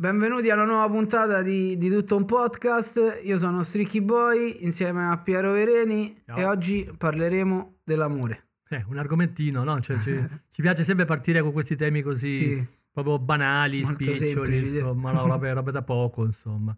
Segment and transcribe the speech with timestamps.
[0.00, 3.18] Benvenuti alla nuova puntata di, di Tutto un Podcast.
[3.24, 6.36] Io sono Stricky Boy insieme a Piero Vereni Ciao.
[6.36, 8.46] e oggi parleremo dell'amore.
[8.68, 9.80] Eh, un argomentino, no?
[9.80, 12.66] Cioè, ci, ci piace sempre partire con questi temi così Sì.
[12.92, 16.76] proprio banali, Molto spiccioli, semplici, insomma, no, robe, robe da poco, insomma.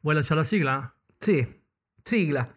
[0.00, 0.94] Vuoi lanciare la sigla?
[1.18, 1.46] Sì,
[2.02, 2.52] sigla.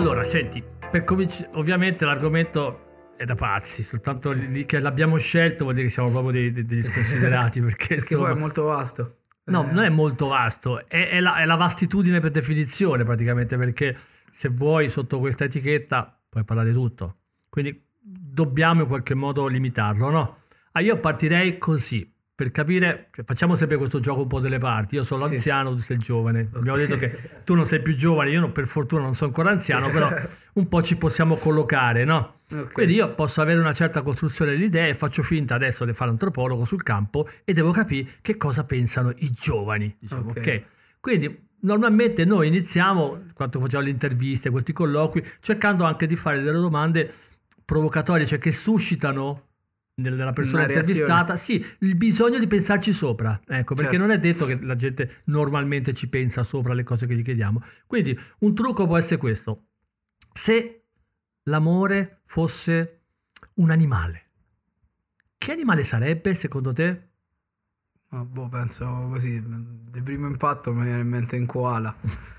[0.00, 5.74] Allora, senti, per cominci- ovviamente l'argomento è da pazzi, soltanto lì che l'abbiamo scelto vuol
[5.74, 8.30] dire che siamo proprio dei, dei- degli sconsiderati, perché, Perché poi insomma...
[8.30, 9.16] è molto vasto.
[9.44, 13.56] No, Eh, non è molto vasto, è, è la, è la vastitudine per definizione praticamente,
[13.56, 13.96] perché
[14.30, 17.16] se vuoi sotto questa etichetta puoi parlare di tutto.
[17.48, 20.36] Quindi dobbiamo in qualche modo limitarlo, no?
[20.72, 24.94] Ah, io partirei così, per capire, cioè, facciamo sempre questo gioco un po' delle parti,
[24.94, 25.32] io sono Sì.
[25.32, 26.86] l'anziano, tu sei giovane, abbiamo Ok.
[26.86, 29.90] detto che tu non sei più giovane, io no- per fortuna non sono ancora anziano,
[29.90, 30.08] però
[30.54, 32.34] un po' ci possiamo collocare, no?
[32.48, 32.70] ok.
[32.72, 36.10] Quindi io posso avere una certa costruzione delle idee e faccio finta adesso di fare
[36.12, 39.96] antropologo sul campo e devo capire che cosa pensano i giovani.
[39.98, 40.36] Diciamo, Ok.
[40.38, 40.62] ok?
[41.00, 46.52] Quindi normalmente noi iniziamo, quando facciamo le interviste, questi colloqui, cercando anche di fare delle
[46.60, 47.12] domande
[47.64, 49.46] provocatorie, cioè che suscitano
[49.98, 53.40] nella persona intervistata sì, il bisogno di pensarci sopra.
[53.46, 54.06] Ecco, perché Certo.
[54.06, 57.62] non è detto che la gente normalmente ci pensa sopra le cose che gli chiediamo.
[57.86, 59.64] Quindi un trucco può essere questo.
[60.32, 60.84] Se
[61.44, 63.00] l'amore fosse
[63.54, 64.26] un animale,
[65.36, 67.06] che animale sarebbe secondo te?
[68.10, 69.42] Ma boh, penso così,
[69.90, 71.94] di primo impatto mi viene in mente un koala.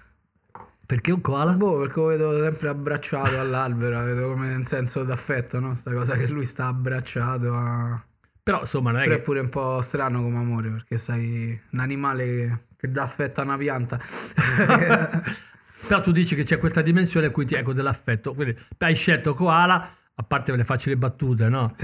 [0.90, 1.52] Perché un koala?
[1.52, 5.76] Boh, perché lo vedo sempre abbracciato all'albero, la vedo come in senso d'affetto, no?
[5.76, 8.04] Sta cosa che lui sta abbracciato a...
[8.42, 9.24] Però insomma non è Però è che...
[9.24, 13.44] pure un po' strano come amore, perché sai, un animale che, che dà affetto a
[13.44, 14.00] una pianta.
[15.88, 18.34] Però tu dici che c'è questa dimensione quindi ecco dell'affetto.
[18.34, 21.76] Quindi hai scelto koala, a parte le facili battute, no?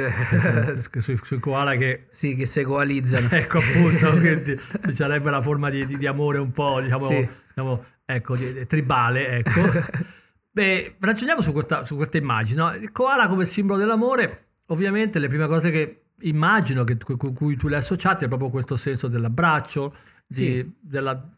[0.99, 3.27] Sui, sui koala che sì, che si coalizzano.
[3.37, 7.43] ecco appunto quindi ci sarebbe la forma di, di- di amore un po' diciamo, Sì.
[7.55, 8.35] Diciamo, ecco
[8.67, 9.61] tribale ecco
[10.55, 12.73] Beh, ragioniamo su questa, su questa immagine no?
[12.75, 17.67] il koala come simbolo dell'amore ovviamente le prime cose che immagino che, cu- cui tu
[17.67, 19.95] le associati è proprio questo senso dell'abbraccio
[20.25, 20.71] di, Sì.
[20.79, 21.29] della-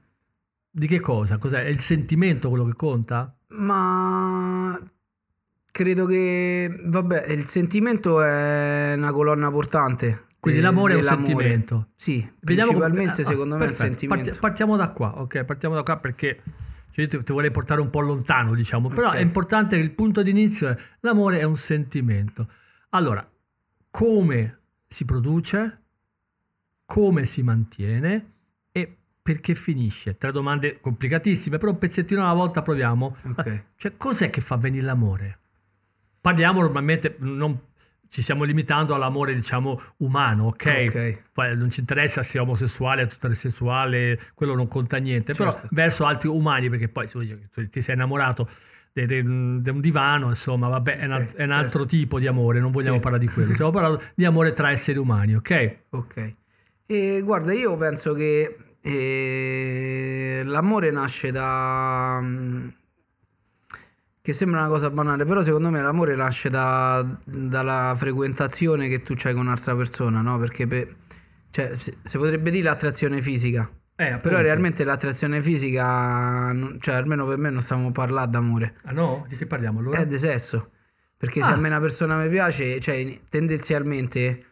[0.69, 1.37] di che cosa?
[1.39, 1.63] Cos'è?
[1.63, 3.35] È il sentimento quello che conta?
[3.47, 4.79] Ma
[5.71, 10.26] credo che, vabbè, il sentimento è una colonna portante.
[10.39, 11.87] Quindi de- l'amore è un sentimento.
[11.95, 13.83] Sì, Vediamo principalmente ah, secondo me è un perfetto.
[13.89, 14.23] sentimento.
[14.25, 15.43] Parti- partiamo da qua, ok?
[15.43, 16.41] Partiamo da qua perché
[16.91, 19.15] cioè, io ti, ti vorrei portare un po' lontano, diciamo, però Ok.
[19.15, 22.47] è importante che il punto di inizio è l'amore è un sentimento.
[22.89, 23.27] Allora,
[23.89, 25.81] come si produce,
[26.85, 28.31] come si mantiene
[28.71, 30.17] e perché finisce?
[30.17, 33.17] Tre domande complicatissime, però un pezzettino alla volta proviamo.
[33.35, 33.63] Ok.
[33.75, 35.39] Cioè, cos'è che fa venire l'amore?
[36.21, 37.59] Parliamo normalmente, non
[38.09, 40.85] ci stiamo limitando all'amore, diciamo, umano, ok?
[40.87, 41.21] Ok.
[41.33, 45.67] Poi non ci interessa se è omosessuale, eterosessuale, quello non conta niente, però Certo.
[45.71, 48.49] verso altri umani, perché poi se ti sei innamorato
[48.93, 51.85] di un divano, insomma, vabbè, è, una- Ok, è un altro certo.
[51.97, 53.01] tipo di amore, non vogliamo Sì.
[53.01, 55.75] parlare di quello, stiamo parlando di amore tra esseri umani, ok?
[55.89, 56.33] Ok.
[56.87, 62.19] E guarda, io penso che eh, l'amore nasce da...
[64.27, 69.13] che sembra una cosa banale, però secondo me l'amore nasce da- dalla frequentazione che tu
[69.23, 70.37] hai con un'altra persona, no?
[70.37, 70.93] Perché per-
[71.49, 77.49] cioè, si, potrebbe dire l'attrazione fisica, Eh, però realmente l'attrazione fisica, cioè almeno per me
[77.51, 79.25] non stiamo parlando d'amore, Ah no?
[79.29, 79.99] Di che parliamo allora?
[79.99, 80.71] è di sesso.
[81.15, 81.53] Perché se Ah.
[81.53, 84.43] a me una persona mi piace, cioè tendenzialmente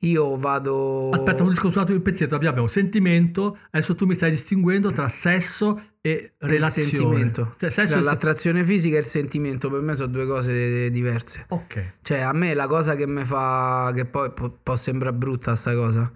[0.00, 1.10] io vado...
[1.10, 6.32] Aspetta, un discorso un pezzetto, abbiamo sentimento, adesso tu mi stai distinguendo tra sesso e
[6.38, 7.32] relazione.
[7.58, 11.44] Cioè, e- l'attrazione fisica e il sentimento per me sono due cose diverse.
[11.48, 11.94] Ok.
[12.02, 15.74] Cioè, a me la cosa che mi fa, che poi può, può sembrare brutta sta
[15.74, 16.10] cosa,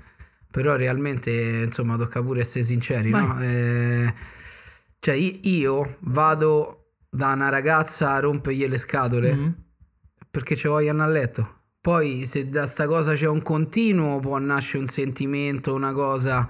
[0.50, 3.26] però realmente, insomma, tocca pure essere sinceri, Vai.
[3.26, 3.42] no?
[3.42, 4.14] Eh,
[5.00, 6.78] cioè, io vado
[7.10, 9.54] da una ragazza a rompergli le scatole Mhm.
[10.30, 11.56] perché ci vogliono a letto.
[11.80, 16.46] Poi, se da sta cosa c'è un continuo, può nascere un sentimento, una cosa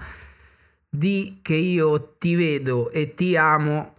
[0.95, 3.95] di che io ti vedo e ti amo.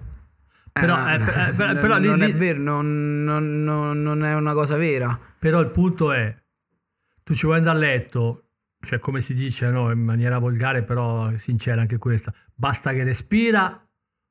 [0.72, 4.34] Però, Eh, eh, eh, non- però lì- non è vero, non, non- non- non è
[4.34, 5.18] una cosa vera.
[5.38, 6.32] Però il punto è,
[7.24, 8.44] tu ci vuoi andare a letto,
[8.80, 13.84] cioè come si dice no, in maniera volgare, però sincera anche questa, basta che respira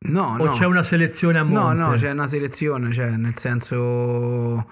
[0.05, 0.51] No, o no.
[0.51, 1.77] c'è una selezione a No, monte?
[1.77, 4.69] no, c'è una selezione, cioè, nel senso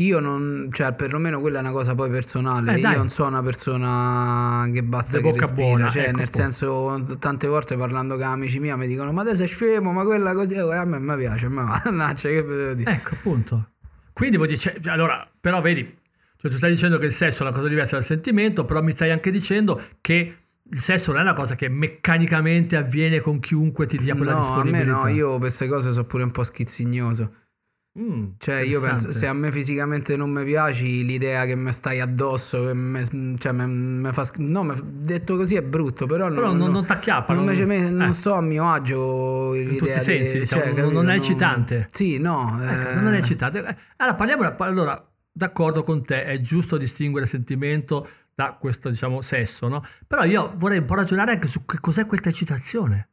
[0.00, 2.74] Io non, cioè perlomeno quella è una cosa poi personale.
[2.74, 2.78] Eh.
[2.78, 5.66] Io non sono una persona che basta De che bocca respira.
[5.66, 6.52] buona, cioè, ecco, nel appunto.
[6.52, 10.34] senso, tante volte parlando con amici miei mi dicono: Ma te sei scemo, ma quella
[10.34, 10.54] così.
[10.54, 11.82] Eh, A me mi piace, a me va.
[11.86, 12.92] Mannaggia, che vedevo dire.
[12.92, 13.70] Ecco, appunto.
[14.12, 15.82] Quindi vuol dire, cioè, allora, però vedi,
[16.36, 18.92] cioè, tu stai dicendo che il sesso è una cosa diversa dal sentimento, però mi
[18.92, 20.36] stai anche dicendo che
[20.70, 24.38] il sesso non è una cosa che meccanicamente avviene con chiunque ti dia quella no,
[24.60, 24.92] a me disponibilità.
[25.02, 27.32] no, io per queste cose sono pure un po' schizzignoso.
[28.00, 31.98] Mm, Cioè, io penso, se a me fisicamente non mi piaci, l'idea che mi stai
[32.00, 33.04] addosso, che me,
[33.38, 34.28] cioè, me, me fa.
[34.36, 37.34] No, me- detto così è brutto, però, Però non, non t'acchiappa.
[37.34, 38.12] non, non- me- non eh.
[38.12, 41.88] sto a mio agio tutti l'idea i sensi, di- diciamo, cioè, non- non è eccitante.
[41.90, 42.56] Sì, no.
[42.62, 43.58] Ecco, eh, non è eccitante.
[43.66, 44.54] Eh, Allora, parliamo.
[44.58, 49.82] Allora, d'accordo con te, è giusto distinguere sentimento da questo, diciamo, sesso, no?
[50.06, 53.08] Però io vorrei un po' ragionare anche su che cos'è questa eccitazione.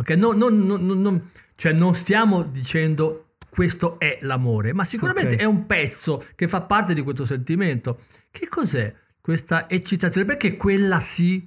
[0.00, 0.10] Ok?
[0.12, 5.40] Non, non- non- non- non- cioè, non stiamo dicendo questo è l'amore, ma sicuramente Ok.
[5.40, 8.00] è un pezzo che fa parte di questo sentimento.
[8.30, 10.26] Che cos'è questa eccitazione?
[10.26, 11.46] Perché quella sì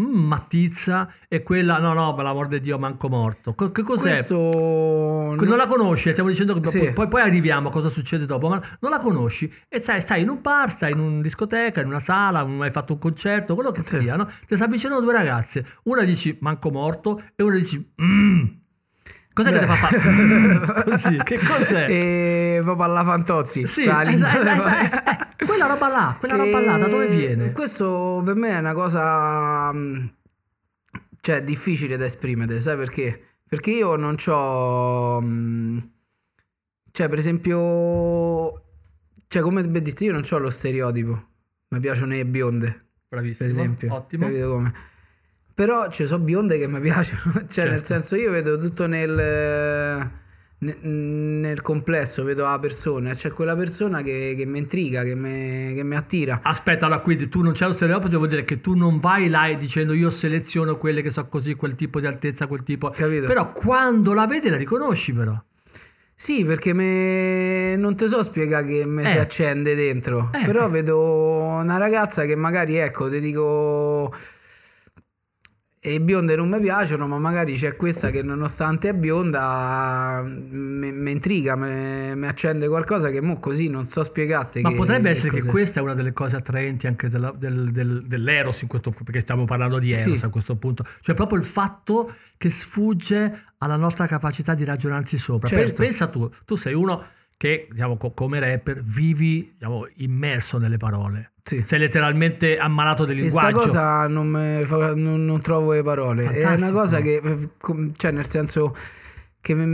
[0.00, 3.54] mm, matizza e quella no, no, per l'amor di Dio, manco morto.
[3.54, 4.10] Che cos'è?
[4.10, 5.34] Questo.
[5.36, 6.78] Non la conosci, stiamo dicendo che Sì.
[6.78, 10.22] poi, poi- poi arriviamo a cosa succede dopo, ma non la conosci e stai, stai
[10.22, 13.54] in un bar, stai in una discoteca, in una sala, non hai fatto un concerto,
[13.54, 13.98] quello che Sì.
[14.00, 14.26] sia, no?
[14.46, 18.44] Ti si avvicinano due ragazze, una dici manco morto e una dici "Mm".
[19.34, 19.60] Cos'è che Beh.
[19.60, 19.98] ti fa fare?
[20.10, 21.86] "Mm", Così, che cos'è?
[21.88, 23.66] E proprio alla Fantozzi.
[23.66, 24.14] Sì, Stalin.
[24.14, 27.52] esatto, esatto, eh, quella roba là, quella roba là, da dove E viene?
[27.52, 30.12] Questo per me è una cosa mh,
[31.20, 33.22] cioè difficile da esprimere, sai perché?
[33.48, 35.20] Perché io non ho
[36.90, 38.62] cioè per esempio
[39.28, 41.26] cioè come ho detto io non ho lo stereotipo.
[41.68, 42.82] Mi piacciono le bionde, per
[43.20, 43.94] Bravissimo, esempio.
[43.94, 44.26] ottimo.
[44.26, 44.72] Capito come?
[45.64, 47.84] Però ci sono bionde che mi piacciono, cioè nel Certo.
[47.84, 50.10] senso io vedo tutto nel,
[50.58, 55.72] ne- nel complesso, vedo la persona, c'è quella persona che, che mi intriga, che mi,
[55.74, 56.40] che mi attira.
[56.42, 59.46] Aspetta, allora quindi tu non c'è lo stereotipo, vuol dire che tu non vai là
[59.46, 62.90] e dicendo io seleziono quelle che so così, quel tipo di altezza, quel tipo.
[62.90, 63.26] Capito?
[63.26, 65.40] Però quando la vedi la riconosci però.
[66.14, 67.74] Sì, perché me...
[67.76, 69.08] non ti so spiegare che mi Eh.
[69.08, 70.30] si accende dentro.
[70.32, 74.12] Eh, Però vedo una ragazza che magari, ecco, ti dico...
[75.84, 81.56] E bionde non mi piacciono, ma magari c'è questa che nonostante è bionda mi intriga,
[81.56, 84.60] mi accende qualcosa che mo così non so spiegarti.
[84.60, 85.50] Ma che- potrebbe essere che cos'è.
[85.50, 89.44] questa è una delle cose attraenti anche della- del- del- dell'eros in questo perché stiamo
[89.44, 90.24] parlando di eros Sì.
[90.24, 90.84] a questo punto.
[91.00, 95.48] Cioè proprio il fatto che sfugge alla nostra capacità di ragionarci sopra.
[95.48, 95.82] Certo.
[95.82, 97.02] Pensa tu, tu sei uno
[97.36, 101.31] che diciamo co- come rapper vivi diciamo, immerso nelle parole.
[101.44, 101.62] Sì.
[101.66, 103.58] Sei letteralmente ammalato del linguaggio.
[103.58, 106.24] cosa non, fa- non- non trovo le parole.
[106.30, 106.78] È una Fantastico.
[106.78, 107.48] cosa che,
[107.96, 108.76] cioè, nel senso
[109.40, 109.66] che me,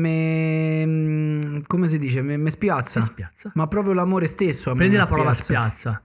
[0.87, 3.01] me- come si dice, mi spiazza.
[3.03, 3.51] Spiazza.
[3.55, 5.69] Ma proprio l'amore stesso a Prendi la parola spiazza.
[5.69, 6.03] spiazza.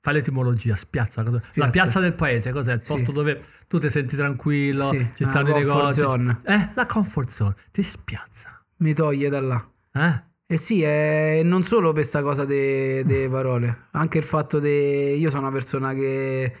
[0.00, 1.22] Fai l'etimologia, spiazza.
[1.22, 1.70] cosa- La Spiazza.
[1.70, 2.74] piazza del paese, cos'è?
[2.74, 2.92] Il Sì.
[2.92, 6.00] posto dove tu ti senti tranquillo, Sì, ci stanno i comfort negozi.
[6.00, 6.40] zone.
[6.44, 7.54] Eh, la comfort zone.
[7.72, 8.62] Ti spiazza.
[8.76, 9.66] Mi toglie da là.
[9.94, 10.22] Eh?
[10.46, 14.68] E sì, è non solo per sta cosa delle parole, anche il fatto che
[15.18, 16.52] io sono una persona che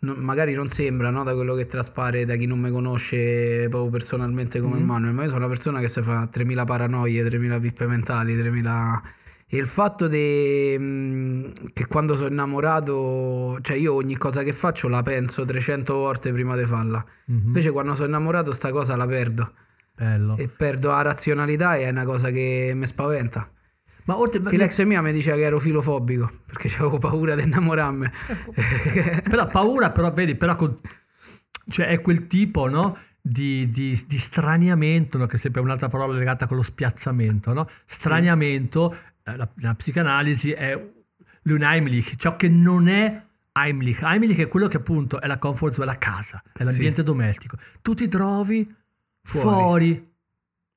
[0.00, 3.90] non- magari non sembra, no, da quello che traspare da chi non mi conosce proprio
[3.90, 4.84] personalmente come Mhm.
[4.84, 9.02] Manuel, ma io sono una persona che si fa 3000 paranoie, 3000 pippe mentali, 3000...
[9.50, 14.88] E il fatto de- mh, che quando sono innamorato, cioè io ogni cosa che faccio
[14.88, 17.02] la penso 300 volte prima di farla.
[17.26, 17.46] Mhm.
[17.46, 19.52] Invece quando sono innamorato sta cosa la perdo
[19.98, 20.36] Bello.
[20.36, 23.50] e perdo la razionalità e è una cosa che mi spaventa.
[24.04, 28.08] Ma oltre, Che l'ex mia mi diceva che ero filofobico perché avevo paura di innamorarmi.
[29.28, 30.78] però paura, però vedi, però con-
[31.68, 32.96] cioè è quel tipo, no?
[33.20, 35.26] Di, di- di straniamento, no?
[35.26, 37.68] che è sempre un'altra parola legata con lo spiazzamento, no?
[37.84, 40.80] Straniamento, eh, la, la psicanalisi è
[41.42, 44.00] l'unheimlich, ciò che non è Heimlich.
[44.02, 47.56] Heimlich è quello che appunto è la comfort zone, la casa, è l'ambiente domestico.
[47.82, 48.72] Tu ti trovi
[49.28, 49.46] Fuori.
[49.54, 50.06] fuori,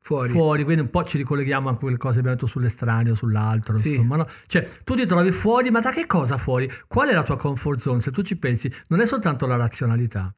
[0.03, 0.29] Fuori.
[0.31, 3.91] fuori, quindi un po' ci ricolleghiamo a quelle cose che abbiamo detto sull'estraneo, sull'altro, Sì.
[3.91, 4.27] insomma, no?
[4.48, 6.70] Cioè, tu ti trovi fuori, ma da che cosa fuori?
[6.88, 8.01] Qual è la tua comfort zone?
[8.01, 10.34] Se tu ci pensi, non è soltanto la razionalità,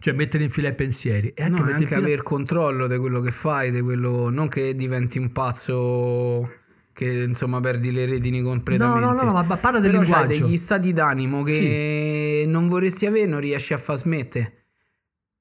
[0.00, 1.98] cioè mettere in fila i pensieri, è anche No, è anche fila...
[1.98, 6.50] aver controllo di quello che fai, di quello non che diventi un pazzo
[6.92, 9.00] che insomma perdi le redini No, completamente.
[9.06, 13.26] no, no, ma ma parla del Però linguaggio degli stati d'animo che non vorresti avere,
[13.26, 14.61] non riesci a far smettere.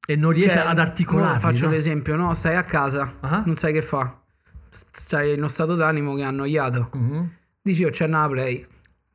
[0.05, 1.72] E non riesci Cioè, ad mo articolarli, Faccio no?
[1.72, 2.34] l'esempio, no?
[2.34, 3.43] Stai a casa, Ah.
[3.46, 4.20] non sai che fa.
[4.91, 6.89] Stai in uno stato d'animo che è annoiato.
[6.93, 7.29] Mhm.
[7.62, 8.65] Dici, io c'è una play,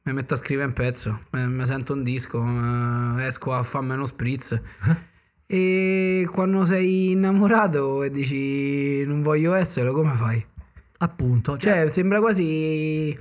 [0.02, 4.06] mi metto a scrivere un pezzo, mi, sento un disco, eh, esco a farmi uno
[4.06, 4.60] spritz.
[5.48, 10.44] E quando sei innamorato e dici non voglio esserlo, come fai?
[10.98, 11.56] Appunto.
[11.56, 13.16] Cioè, Cioè, sembra quasi...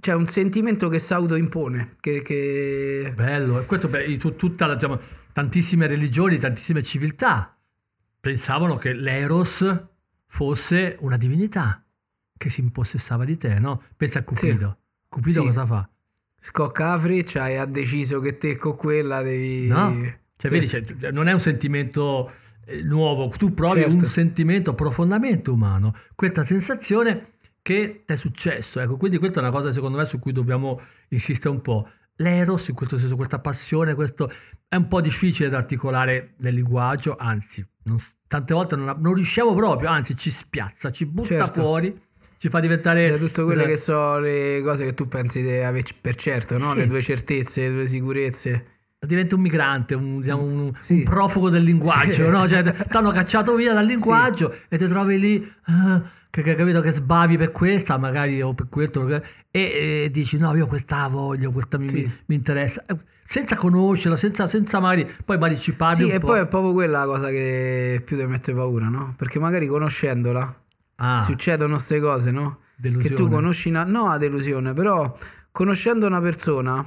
[0.00, 2.22] C'è un sentimento che si autoimpone, che...
[2.22, 3.12] che...
[3.14, 3.60] bello.
[3.60, 4.98] E questo tu- tutta la, diciamo,
[5.36, 7.54] tantissime religioni, tantissime civiltà
[8.18, 9.84] pensavano che l'Eros
[10.24, 11.84] fosse una divinità
[12.38, 13.82] che si impossessava di te, no?
[13.98, 14.78] Pensa a Cupido.
[15.10, 15.46] Cupido Sì.
[15.48, 15.90] cosa fa?
[16.40, 19.66] Scocca la freccia e ha deciso che te con quella devi...
[19.66, 19.92] No?
[19.92, 20.48] Cioè, Sì.
[20.48, 22.32] vedi, cioè, non è un sentimento
[22.64, 23.94] eh, nuovo, tu provi Certo.
[23.94, 28.80] un sentimento profondamente umano, questa sensazione che ti è successo.
[28.80, 31.90] Ecco, quindi questa è una cosa secondo me su cui dobbiamo insistere un po'.
[32.18, 34.32] L'eros, in questo senso, questa passione, questo
[34.68, 39.54] è un po' difficile da articolare nel linguaggio, anzi, non- tante volte non, non riusciamo
[39.54, 41.60] proprio, anzi ci spiazza, ci butta Certo.
[41.60, 41.98] fuori,
[42.38, 43.08] ci fa diventare...
[43.10, 46.70] Da tutte quelle che so le cose che tu pensi di avere per certo, no?
[46.70, 46.76] Sì.
[46.76, 48.66] Le tue certezze, le tue sicurezze.
[49.06, 50.94] diventi un migrante, un, diciamo, un, Sì.
[50.94, 52.28] un profugo del linguaggio, Sì.
[52.28, 52.48] no?
[52.48, 56.80] Cioè, ti hanno cacciato via dal linguaggio e ti trovi lì, ah, che, che capito
[56.80, 61.08] che sbavi per questa, magari o per questo, e, e dici no, io questa la
[61.08, 62.84] voglio, questa mi, mi- mi interessa,
[63.26, 66.28] senza conoscerla, senza, senza magari, poi magari ci parli Sì, e po'.
[66.28, 69.14] poi è proprio quella la cosa che più ti mette paura, no?
[69.16, 70.60] Perché magari conoscendola
[70.96, 72.58] Ah, succedono queste cose, no?
[72.76, 73.16] Che delusione.
[73.16, 73.84] tu conosci una...
[73.84, 75.16] No, a delusione, però
[75.50, 76.84] conoscendo una persona,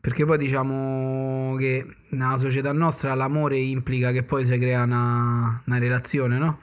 [0.00, 5.78] perché poi diciamo che nella società nostra l'amore implica che poi si crea una, una
[5.78, 6.60] relazione, no?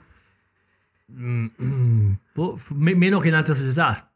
[1.12, 2.12] Mm, mm,
[2.56, 4.10] f- me- meno che in altre società,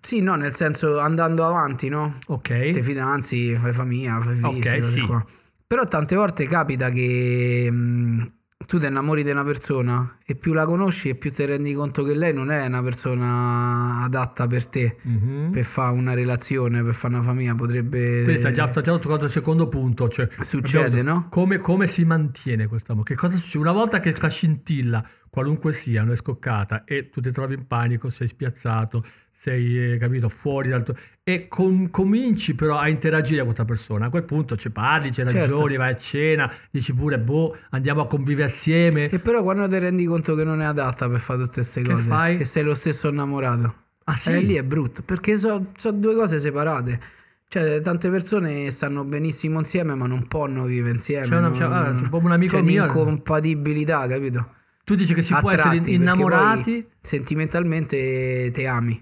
[0.00, 2.18] Sì, no, nel senso andando avanti, no?
[2.26, 2.70] ok?
[2.72, 5.00] Te fidanzi, fai famiglia, fai figli, Ok, sì.
[5.00, 5.24] qua.
[5.66, 8.32] Però tante volte capita che mh,
[8.66, 12.04] tu ti innamori di una persona e più la conosci e più ti rendi conto
[12.04, 15.50] che lei non è una persona adatta per te, Mhm.
[15.52, 18.22] per fare una relazione, per fare una famiglia, potrebbe...
[18.22, 20.08] Quindi stai già, già toccato il secondo punto.
[20.08, 21.26] Cioè, Succede, abbiamo- no?
[21.30, 23.08] Come, come si mantiene questo amore?
[23.08, 23.58] Che cosa succede?
[23.58, 27.66] Una volta che la scintilla, qualunque sia, non è scoccata e tu ti trovi in
[27.66, 29.04] panico, sei spiazzato,
[29.42, 30.94] sei eh, capito, fuori dal tuo...
[31.24, 34.06] e com- cominci però a interagire con questa persona.
[34.06, 35.36] A quel punto ci parli, ci Certo.
[35.36, 39.08] ragioni, vai a cena, dici pure, boh, andiamo a convivere assieme.
[39.08, 41.90] E però quando ti rendi conto che non è adatta per fare tutte queste Che
[41.92, 42.36] cose, fai?
[42.36, 44.30] che sei lo stesso innamorato, Ah sì?
[44.30, 47.00] eh, lì è brutto, perché sono due cose separate.
[47.48, 51.26] Cioè, tante persone stanno benissimo insieme, ma non possono vivere insieme.
[51.26, 54.54] C'è una- non- c'è- ah, c'è un amico c'è mio- un'incompatibilità, capito?
[54.84, 56.86] Tu dici che si può A essere innamorati?
[57.00, 59.00] sentimentalmente te ami,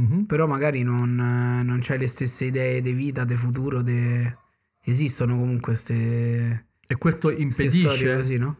[0.00, 0.26] Mhm.
[0.26, 4.36] però magari non, non c'hai le stesse idee di vita, di futuro, de-
[4.84, 8.16] esistono comunque queste E questo storie impedisce?
[8.16, 8.56] così, no?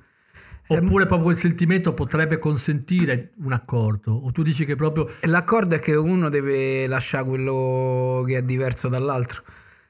[0.68, 4.12] Oppure proprio quel sentimento potrebbe consentire un accordo?
[4.14, 5.08] O tu dici che proprio...
[5.22, 9.42] L'accordo è che uno deve lasciare quello che è diverso dall'altro.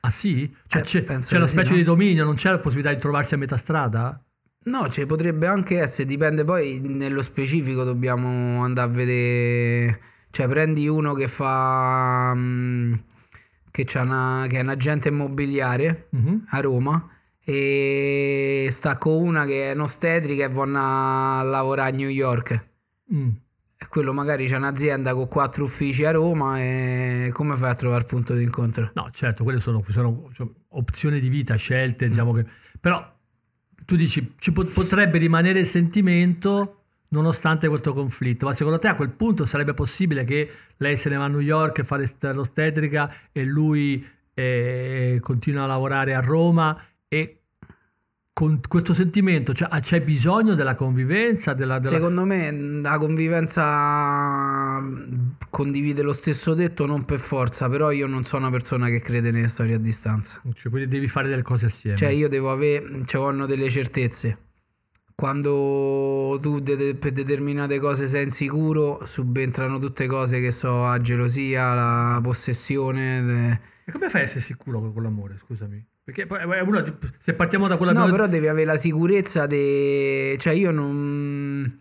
[0.03, 0.51] Ah sì?
[0.67, 1.05] Cioè Eh, c'è,
[1.37, 1.77] una di sì, specie no?
[1.77, 4.23] di dominio, non c'è la possibilità di trovarsi a metà strada?
[4.63, 10.87] No, ci potrebbe anche essere, dipende poi nello specifico, dobbiamo andare a vedere, cioè prendi
[10.89, 12.95] uno che fa, mm,
[13.71, 16.45] che, c'ha una, che è un agente immobiliare Mhm.
[16.51, 17.09] a Roma
[17.43, 22.69] e sta con una che è un'ostetrica e vanno a lavorare a New York.
[23.13, 23.29] Mm.
[23.83, 28.03] E quello magari c'è un'azienda con quattro uffici a Roma e come fai a trovare
[28.03, 28.91] il punto di incontro?
[28.95, 32.45] No, certo, quelle sono, sono- sono opzioni di vita, scelte, diciamo che...
[32.79, 33.11] Però
[33.87, 36.80] tu dici, ci pot- potrebbe rimanere il sentimento
[37.11, 41.17] nonostante questo conflitto, ma secondo te a quel punto sarebbe possibile che lei se ne
[41.17, 41.97] va a New York e fa
[42.33, 47.37] l'ostetrica e lui eh, continua a lavorare a Roma e
[48.33, 51.79] con questo sentimento cioè, ah, c'è bisogno della convivenza, della...
[51.79, 52.51] della- Secondo me
[52.81, 54.81] la convivenza
[55.51, 59.31] condivide lo stesso tetto, non per forza, però io non sono una persona che crede
[59.31, 60.41] nelle storie a distanza.
[60.55, 61.97] cioè, quindi devi fare delle cose assieme.
[61.99, 64.39] Cioè io devo avere, cioè hanno delle certezze.
[65.21, 70.99] Quando tu de- de- per determinate cose sei insicuro, subentrano tutte cose che so, la
[70.99, 73.21] gelosia, la possessione.
[73.21, 75.85] le- E come fai a essere sicuro con l'amore, scusami?
[76.03, 76.85] Perché è una-
[77.19, 80.37] se partiamo da quella No, però devi avere la sicurezza de...
[80.41, 81.81] Cioè io non...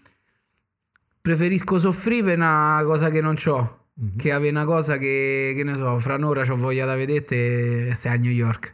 [1.21, 4.17] Preferisco soffrire per una cosa che non ho Mhm.
[4.17, 7.93] che avere una cosa che, che ne so, fra un'ora c'ho voglia da vedere e
[7.93, 8.73] stai a New York.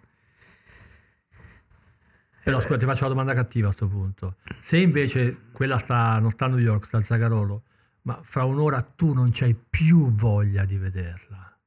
[2.46, 4.36] Però scusa, ti faccio una domanda cattiva a questo punto.
[4.62, 7.64] Se invece quella sta, a New York, sta a Zagarolo,
[8.04, 11.58] ma fra un'ora tu non c'hai più voglia di vederla.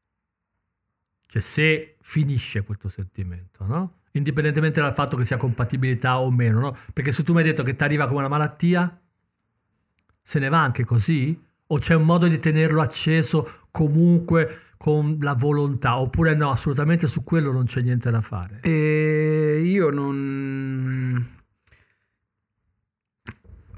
[1.26, 4.02] Cioè se finisce questo sentimento, no?
[4.12, 6.76] Indipendentemente dal fatto che sia compatibilità o meno, no?
[6.92, 9.00] Perché se tu mi hai detto che ti arriva come una malattia,
[10.22, 11.44] se ne va anche così?
[11.66, 15.98] O c'è un modo di tenerlo acceso comunque con la volontà?
[15.98, 18.60] Oppure no, assolutamente su quello non c'è niente da fare.
[18.62, 21.36] E io non...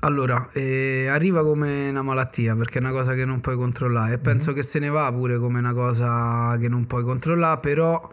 [0.02, 4.18] Allora, eh, arriva come una malattia perché è una cosa che non puoi controllare e
[4.18, 8.10] penso che se ne va pure come una cosa che non puoi controllare, però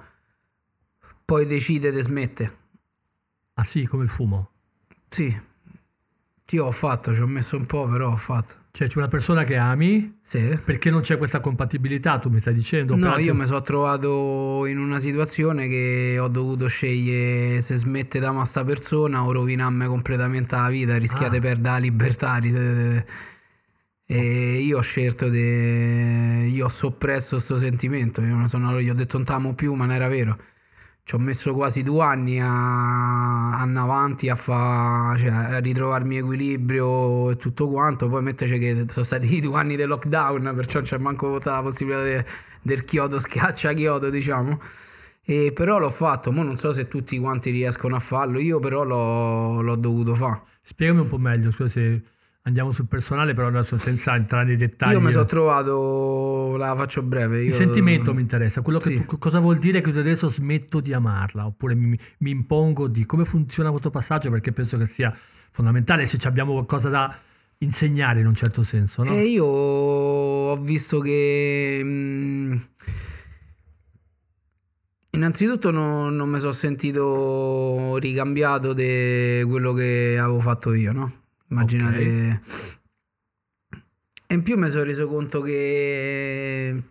[1.24, 2.58] poi decide di smette.
[3.54, 4.52] Ah sì, come il fumo.
[5.10, 5.40] Sì,
[6.50, 8.56] io ho fatto, ci ho messo un po', però ho fatto.
[8.78, 10.56] Cioè c'è una persona che ami Sì.
[10.64, 12.94] perché non c'è questa compatibilità, tu mi stai dicendo?
[12.94, 18.20] No, Peraltro- io mi sono trovato in una situazione che ho dovuto scegliere se smette
[18.20, 21.42] da sta persona o rovinarmi completamente la vita, rischiate Ah.
[21.42, 22.40] perdere la libertà.
[24.10, 25.40] E io ho scelto di...
[26.54, 28.80] Io ho soppresso questo sentimento, io, non sono...
[28.80, 30.38] gli ho detto non t'amo più, ma non era vero.
[31.08, 35.16] Ci ho messo quasi due anni a, a avanti a, fa...
[35.18, 38.10] cioè, a ritrovarmi equilibrio e tutto quanto.
[38.10, 42.04] Poi metteci che sono stati i due anni del lockdown, perciò c'è manco la possibilità
[42.04, 42.26] de-
[42.62, 44.60] del chiodo schiaccia chiodo, diciamo.
[45.24, 48.84] E però l'ho fatto, mo non so se tutti quanti riescono a farlo, io però
[48.84, 50.42] l'ho, l'ho dovuto fare.
[50.62, 52.02] Spiegami un po' meglio, scusa se
[52.48, 54.94] andiamo sul personale, però adesso senza entrare nei dettagli.
[54.94, 57.42] Io mi sono trovato, la faccio breve.
[57.42, 59.06] Il Io, sentimento mi interessa, quello che Sì.
[59.20, 63.70] cosa vuol dire che adesso smetto di amarla, oppure mi, mi impongo di come funziona
[63.70, 65.14] questo passaggio, perché penso che sia
[65.52, 67.20] fondamentale se ci abbiamo qualcosa da
[67.60, 69.12] insegnare in un certo senso, no?
[69.14, 72.62] E io ho visto che mh,
[75.12, 81.12] innanzitutto non, non mi sono sentito ricambiato di quello che avevo fatto io, no?
[81.50, 82.42] Immaginate.
[84.30, 86.84] E in più mi sono reso conto che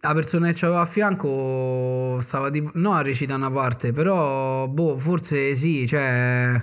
[0.00, 4.98] la persona che avevo a fianco stava tipo, no a recitare una parte, però boh,
[4.98, 6.62] forse sì, cioè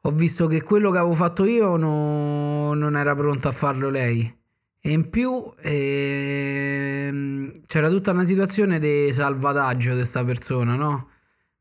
[0.00, 4.34] ho visto che quello che avevo fatto io no- non era pronto a farlo lei.
[4.82, 11.08] E in più ehm, c'era tutta una situazione di salvataggio di questa persona, no?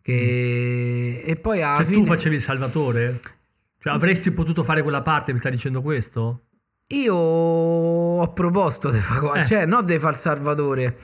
[0.01, 1.21] Che...
[1.25, 3.19] E poi alla Cioè tu fine facevi il salvatore?
[3.81, 6.43] Cioè avresti potuto fare quella parte, mi stai dicendo questo?
[6.91, 9.45] io ho proposto di fare qua, Eh.
[9.45, 10.97] cioè non di far salvatore.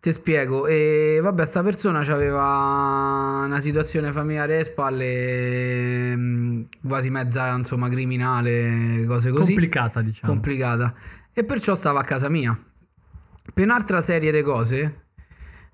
[0.00, 7.54] Ti spiego, e vabbè, sta persona aveva una situazione familiare alle spalle, mh, quasi mezza,
[7.54, 9.52] insomma, criminale, cose così.
[9.52, 10.32] Complicata, diciamo.
[10.32, 10.94] complicata.
[11.34, 12.58] E perciò stava a casa mia.
[13.52, 15.04] Per un'altra serie di cose,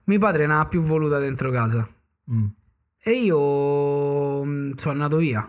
[0.04, 1.88] mio padre non ha più voluta dentro casa.
[2.32, 2.46] Mm.
[3.00, 5.48] E io mh, sono andato via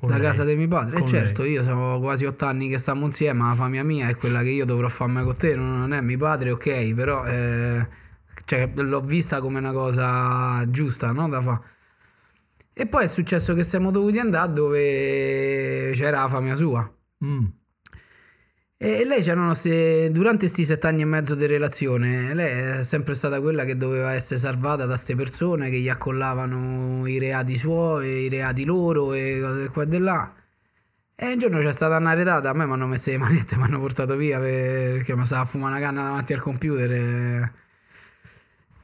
[0.00, 0.26] da lei.
[0.26, 0.98] casa di mio padre.
[0.98, 1.52] E certo, lei.
[1.52, 4.64] io sono quasi otto anni che stiamo insieme, la famiglia mia è quella che io
[4.64, 7.86] dovrò farmi con te, non non è mio padre, ok, però eh,
[8.44, 11.28] cioè, l'ho vista come una cosa giusta, no?
[11.28, 11.62] Da fa.
[12.72, 16.92] E poi è successo che siamo dovuti andare dove c'era la famiglia sua.
[17.24, 17.44] Mm.
[18.84, 23.14] E lei c'erano ste, durante questi sette anni e mezzo di relazione, lei è sempre
[23.14, 28.24] stata quella che doveva essere salvata da queste persone che gli accollavano i reati suoi,
[28.24, 30.30] i reati loro e cose qua e là.
[31.14, 33.62] E un giorno c'è stata una retata, a me mi hanno messo le manette, mi
[33.62, 36.92] hanno portato via perché mi stava a fumare una canna davanti al computer.
[36.92, 37.52] E,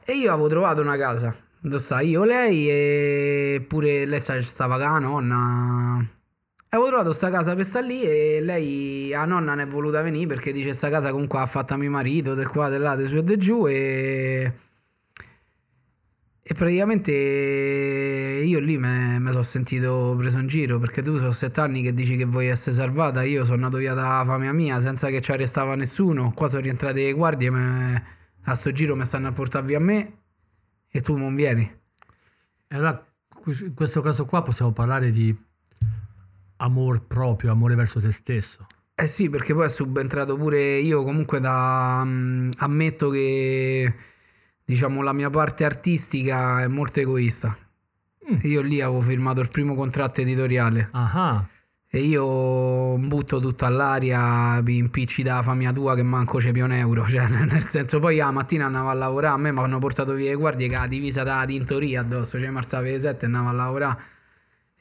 [0.05, 4.79] e io avevo trovato una casa dove sta io, lei e pure lei sta- stava
[4.79, 6.20] con nonna.
[6.73, 10.25] Avevo trovato sta casa per stare lì e lei, la nonna, ne è voluta venire
[10.27, 13.07] perché dice sta casa comunque ha fatto a mio marito, di qua, di là, di
[13.07, 14.53] su e di giù e...
[16.41, 21.81] E praticamente io lì mi sono sentito preso in giro perché tu sono sette anni
[21.81, 25.21] che dici che vuoi essere salvata, io sono andato via dalla famiglia mia senza che
[25.21, 28.05] ci arrestava nessuno, qua sono rientrate le guardie, me-
[28.43, 30.19] a sto giro mi stanno a portare via me
[30.89, 31.63] e tu non vieni.
[32.67, 33.05] E allora,
[33.59, 35.49] in questo caso qua possiamo parlare di
[36.61, 38.65] amor proprio, amore verso te stesso.
[38.95, 42.03] Eh sì, perché poi è subentrato pure io comunque da...
[42.05, 43.93] mm, ammetto che
[44.63, 47.57] diciamo la mia parte artistica è molto egoista.
[48.31, 48.37] Mm.
[48.43, 51.47] Io lì avevo firmato il primo contratto editoriale Ah,
[51.93, 56.71] e io butto tutto all'aria, mi impicci dalla famiglia tua che manco c'è più un
[56.71, 60.13] euro, cioè nel senso poi la mattina andavo a lavorare, a me mi hanno portato
[60.13, 63.49] via le guardie che la divisa da tintoria addosso, cioè alzavo alle 7 e andavo
[63.49, 64.03] a lavorare.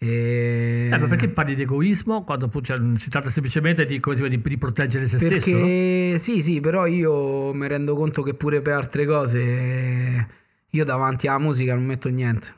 [0.02, 0.88] E...
[0.90, 4.36] Eh, ma perché parli di egoismo quando cioè, si tratta semplicemente di, come si dice,
[4.38, 5.50] di, di proteggere se stesso?
[5.50, 5.56] no?
[5.58, 10.28] Perché sì, sì, però io mi rendo conto che pure per altre cose
[10.70, 12.54] io davanti alla musica non metto niente.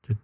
[0.00, 0.16] Cioè,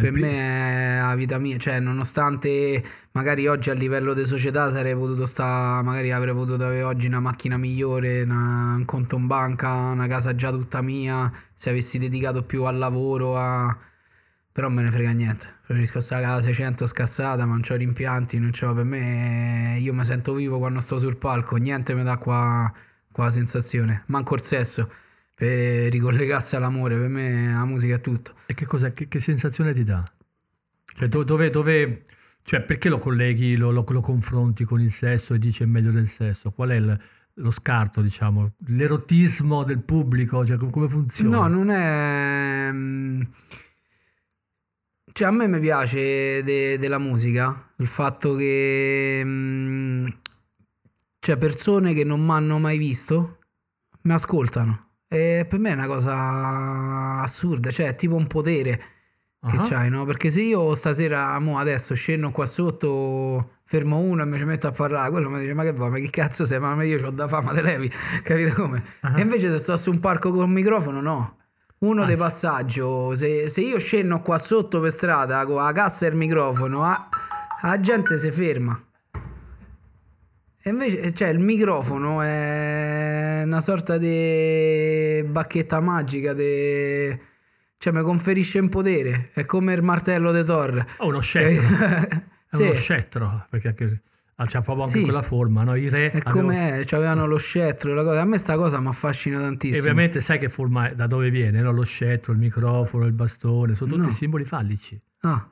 [0.00, 4.72] Per il me è la vita mia, cioè nonostante magari oggi a livello di società
[4.72, 9.28] sarei potuto sta, magari avrei potuto avere oggi una macchina migliore, una- un conto in
[9.28, 13.78] banca, una casa già tutta mia, se avessi dedicato più al lavoro, a...
[14.54, 15.48] però me ne frega niente.
[15.66, 19.92] Preferisco stare a casa 600 scassata, ma non c'ho rimpianti, non c'ho per me, io
[19.92, 22.72] mi sento vivo quando sto sul palco, niente mi dà qua,
[23.10, 24.88] qua la sensazione, manco il sesso.
[25.34, 28.34] Per ricollegarsi all'amore, per me la musica è tutto.
[28.46, 30.04] E che, cosa, che, che sensazione ti dà?
[30.84, 32.04] Cioè, do- dove, dove
[32.44, 35.90] Cioè, perché lo colleghi, lo, lo- lo confronti con il sesso e dici è meglio
[35.90, 36.52] del sesso?
[36.52, 37.00] Qual è il-
[37.38, 38.52] lo scarto, diciamo?
[38.66, 40.46] L'erotismo del pubblico?
[40.46, 41.36] Cioè, com- come funziona?
[41.38, 43.26] No, non è...
[45.16, 49.22] Cioè, a me mi piace de- della musica il fatto che...
[49.24, 50.06] mm,
[51.20, 53.38] Cioè, persone che non mi hanno mai visto
[54.02, 54.88] mi ascoltano.
[55.08, 58.76] E per me è una cosa assurda, cioè è tipo un potere
[59.48, 59.66] che Ah.
[59.68, 60.04] c'hai, no?
[60.04, 64.66] Perché se io stasera, mo adesso scendo qua sotto, fermo uno e mi ci metto
[64.66, 67.10] a parlare, quello mi dice ma che vuoi, ma che cazzo sei, ma io ho
[67.10, 67.88] da fama, te levi,
[68.24, 68.82] capito come?
[69.02, 69.16] Ah.
[69.16, 71.36] E invece se sto su un parco con il microfono, no.
[71.84, 72.24] Uno dei Anzi.
[72.24, 72.80] passaggi,
[73.14, 77.08] se, se io scendo qua sotto per strada con la cassa e il microfono, a-
[77.62, 78.80] la gente si ferma.
[80.66, 87.20] E invece, cioè, il microfono è una sorta di bacchetta magica, de-
[87.76, 90.82] cioè mi conferisce un potere, è come il martello di Thor.
[90.98, 91.64] Oh, uno scettro.
[92.54, 92.62] È Sì.
[92.62, 94.00] uno scettro, perché anche-
[94.36, 95.04] ah, c'ha proprio anche Sì.
[95.04, 95.74] quella forma, no?
[95.76, 98.20] I re È avevano- come è, avevano lo scettro, la cosa.
[98.20, 99.80] A me sta cosa mi affascina E tantissimo.
[99.80, 101.72] ovviamente sai che forma è- da dove viene, no?
[101.72, 104.12] Lo scettro, il microfono, il bastone, sono tutti No.
[104.12, 105.00] simboli fallici.
[105.20, 105.48] Ah.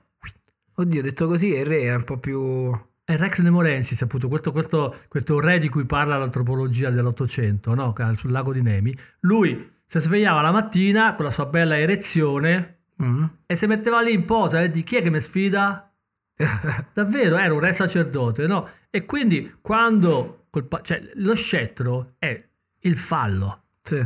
[0.75, 2.71] Oddio, detto così, il re è un po' più...
[3.05, 7.93] È Rex Nemorensis, appunto, questo, questo, questo re di cui parla l'antropologia dell'Ottocento, no?
[8.15, 8.97] Sul lago di Nemi.
[9.21, 13.25] Lui si svegliava la mattina con la sua bella erezione Mm.
[13.47, 15.92] e si metteva lì in posa e di chi è che mi sfida?
[16.93, 18.69] Davvero, era un re sacerdote, no?
[18.91, 22.43] E quindi quando pa- cioè, lo scettro è
[22.81, 23.63] il fallo.
[23.83, 24.05] Sì.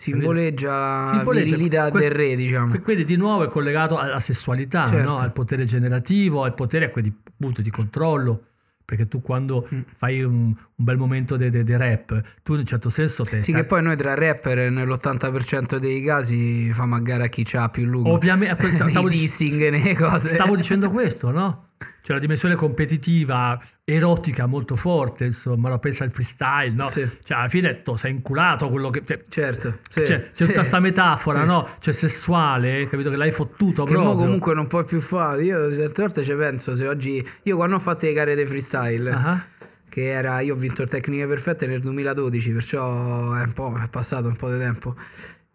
[0.00, 2.78] Simboleggia la Simboleggia- virilità que- del re, diciamo.
[2.80, 5.08] Quindi di nuovo è collegato alla sessualità, Certo.
[5.10, 5.16] no?
[5.18, 8.44] al potere generativo, al potere quelli, appunto di controllo.
[8.84, 9.80] Perché tu quando Mm.
[9.96, 13.42] fai un, un bel momento di rap, tu in un certo senso te...
[13.42, 17.68] Sì, che poi noi tra rapper nell'80% dei casi famo a gara a chi c'ha
[17.68, 18.12] più lungo.
[18.12, 20.28] Ovviamente, Nei stavo, dic- dissing, cose.
[20.28, 21.67] stavo dicendo questo, no?
[22.02, 26.88] C'è la dimensione competitiva, erotica molto forte, insomma, lo pensa al freestyle, no?
[26.88, 27.06] Sì.
[27.22, 29.02] Cioè, alla fine tu sei inculato quello che...
[29.04, 29.78] cioè, Certo.
[29.90, 31.68] sì, Cioè, c'è tutta sta metafora, no?
[31.80, 33.10] Cioè, sessuale, capito?
[33.10, 34.24] Che l'hai fottuto Che mo proprio.
[34.24, 35.44] comunque non puoi più fare.
[35.44, 37.26] Io certe volte ci penso se oggi.
[37.42, 39.44] Io quando ho fatto le gare di freestyle, Ah,
[39.88, 40.40] che era.
[40.40, 43.74] Io ho vinto il Tecniche Perfette nel 2012, perciò è un po'.
[43.82, 44.94] è passato un po' di tempo.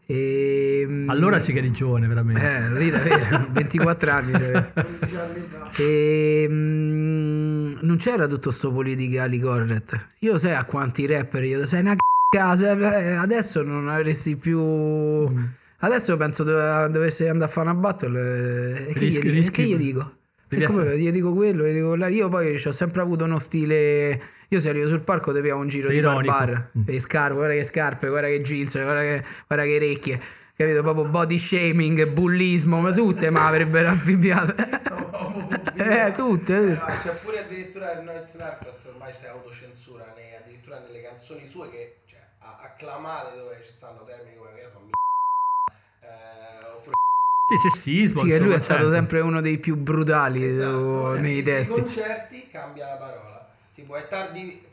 [0.06, 2.42] E, mm, Allora sì che eri giovane, veramente.
[2.42, 4.32] Eh, rida, vero, 24 anni.
[4.34, 4.72] cioè.
[5.78, 10.08] E mm, non c'era tutto sto politically correct.
[10.20, 15.44] Io sai a quanti rapper io sei una c***a, eh, adesso non avresti più Mm.
[15.84, 19.52] Adesso penso dove, dovessi andare a fare una battle eh, e che, Rischi- gli, rischi-
[19.52, 20.13] che gli dico?
[20.68, 22.06] come gli dico quello, gli dico quello.
[22.08, 24.22] io poi ho sempre avuto uno stile
[24.56, 26.32] io se arrivo sul palco ti piavo un giro Sei di ironico.
[26.34, 26.82] barbar Mm.
[26.86, 30.22] e scarpe, guarda che scarpe, guarda che jeans, guarda che, guarda che orecchie
[30.56, 30.82] capito?
[30.82, 34.54] Proprio body shaming, bullismo, ma tutte mi avrebbero affibbiato
[35.76, 36.80] eh, tutte, tutte.
[36.80, 41.70] Ma c'è pure addirittura il Noiz Narcos ormai si autocensura ne- addirittura nelle canzoni sue
[41.72, 44.92] che cioè, a- acclamate dove ci stanno termini come che ne so, mi
[46.02, 46.96] eh, oppure
[47.48, 48.22] Sì, sessismo.
[48.24, 51.74] Sì, che lui è stato sempre uno dei più brutali esatto, eh, nei nei testi.
[51.74, 53.33] concerti cambia la parola
[53.73, 54.65] tipo è tardi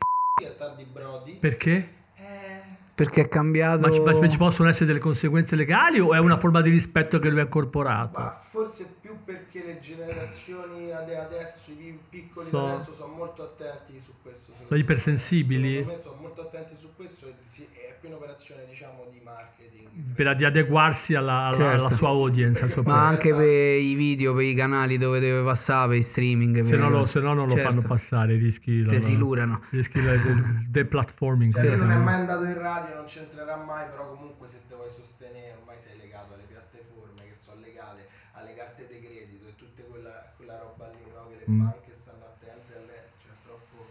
[0.43, 1.89] è tardi Brody Perché?
[2.17, 2.61] eh,
[2.95, 3.81] Perché è cambiato.
[3.81, 7.19] Ma ci, ma ci possono essere delle conseguenze legali o è una forma di rispetto
[7.19, 8.19] che lui ha incorporato?
[8.19, 13.15] ma forse più perché le generazioni ade- adesso i pi- piccoli So- di adesso sono
[13.15, 15.79] molto attenti su questo Sono ipersensibili?
[15.79, 19.89] secondo me sono molto attenti su questo e si- è più un'operazione diciamo di marketing
[20.15, 21.85] Per ad- adeguarsi alla, alla- Certo.
[21.87, 23.47] alla sua audience, al Ma anche per
[23.79, 26.63] i video, per i canali dove deve passare, per i streaming.
[26.63, 27.71] Se per- no, lo, se no non lo Certo.
[27.71, 29.63] fanno passare, rischi, la- Te si lurano.
[29.71, 31.53] rischi il il deplatforming.
[31.53, 34.61] Cioè, come lui non è mai andato in radio, non c'entrerà mai, però comunque se
[34.69, 38.07] te vuoi sostenere ormai sei legato alle piattaforme che sono legate
[38.41, 41.29] alle carte di credito e tutta quella, quella roba lì, no?
[41.29, 41.61] Che le Mm.
[41.63, 43.87] banche stanno attente a lei, cioè troppo...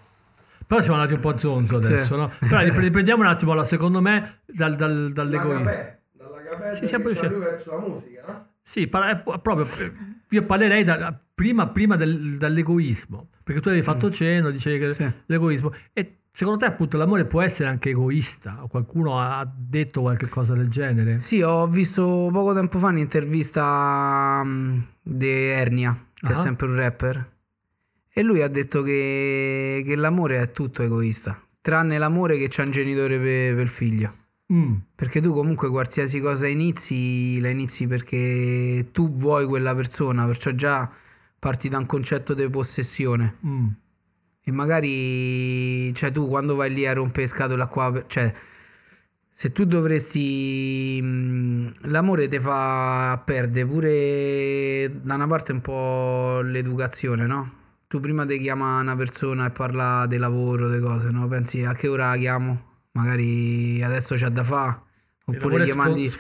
[0.67, 2.19] Però siamo andati un po' a zonzo adesso, Sì.
[2.19, 2.31] no?
[2.39, 5.63] Però ripre- riprendiamo un attimo, secondo me, dal, dal, dall'egoismo.
[5.63, 7.27] dalla capella Sì, siamo- sì.
[7.27, 8.47] verso la musica, no?
[8.63, 9.91] Sì, par- è po- proprio, eh,
[10.29, 15.11] io parlerei da- prima, prima del- dall'egoismo, perché tu avevi fatto cenno, dicevi che Sì.
[15.25, 15.73] l'egoismo.
[15.93, 18.65] E secondo te appunto l'amore può essere anche egoista?
[18.69, 21.19] Qualcuno ha detto qualche cosa del genere?
[21.19, 26.41] Sì, ho visto poco tempo fa un'intervista mm, di Ernia, che è Ah.
[26.41, 27.31] sempre un rapper.
[28.13, 32.71] E lui ha detto che, che l'amore è tutto egoista, tranne l'amore che c'ha un
[32.71, 34.13] genitore per, per il figlio.
[34.53, 40.51] Mm, Perché tu comunque qualsiasi cosa inizi, la inizi perché tu vuoi quella persona, perciò
[40.51, 40.89] già
[41.37, 43.35] parti da un concetto di possessione.
[43.45, 43.67] mm.
[44.49, 48.33] E magari, cioè tu quando vai lì a rompere scatole qua, cioè
[49.31, 50.99] se tu dovresti,
[51.83, 57.57] l'amore ti fa perdere pure da una parte un po' l'educazione, no?
[57.89, 61.27] tu prima ti chiama una persona e parla di lavoro, di cose, no?
[61.27, 62.61] Pensi a che ora la chiamo?
[62.91, 64.81] Magari adesso c'è da fare.
[65.25, 66.11] Oppure gli mandi,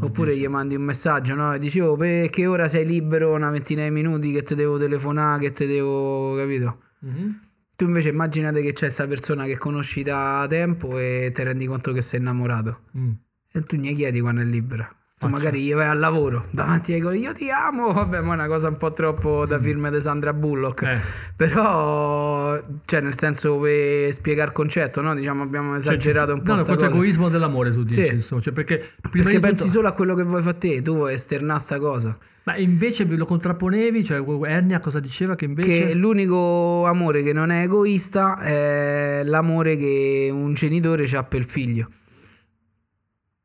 [0.00, 1.54] oppure gli mandi un messaggio, no?
[1.54, 3.32] E dici, oh, per che ora sei libero?
[3.32, 6.34] Una ventina di minuti che ti devo telefonare, che ti devo...
[6.34, 6.78] capito?
[7.00, 7.40] Mhm.
[7.76, 11.92] Tu invece immaginate che c'è questa persona che conosci da tempo e ti rendi conto
[11.92, 12.80] che sei innamorato.
[12.96, 13.10] Mm.
[13.52, 14.88] E tu gli chiedi quando è libera.
[15.16, 18.34] Tu magari gli vai al lavoro davanti ai colleghi, io ti amo, vabbè, ma è
[18.34, 20.82] una cosa un po' troppo da film di Sandra Bullock.
[20.82, 21.00] Eh.
[21.34, 25.14] Però, cioè, nel senso, per spiegare il concetto, no?
[25.14, 28.12] Diciamo, abbiamo Cioè, esagerato un po' No, no, questo egoismo dell'amore tu dici, Sì.
[28.14, 30.82] insomma, cioè perché prima Perché di pensi tutto- solo a quello che vuoi fare te,
[30.82, 32.18] tu vuoi esternare sta cosa.
[32.44, 35.86] Ma invece lo contrapponevi, cioè Ernia cosa diceva che invece...
[35.86, 41.46] Che l'unico amore che non è egoista è l'amore che un genitore ha per il
[41.46, 41.88] figlio.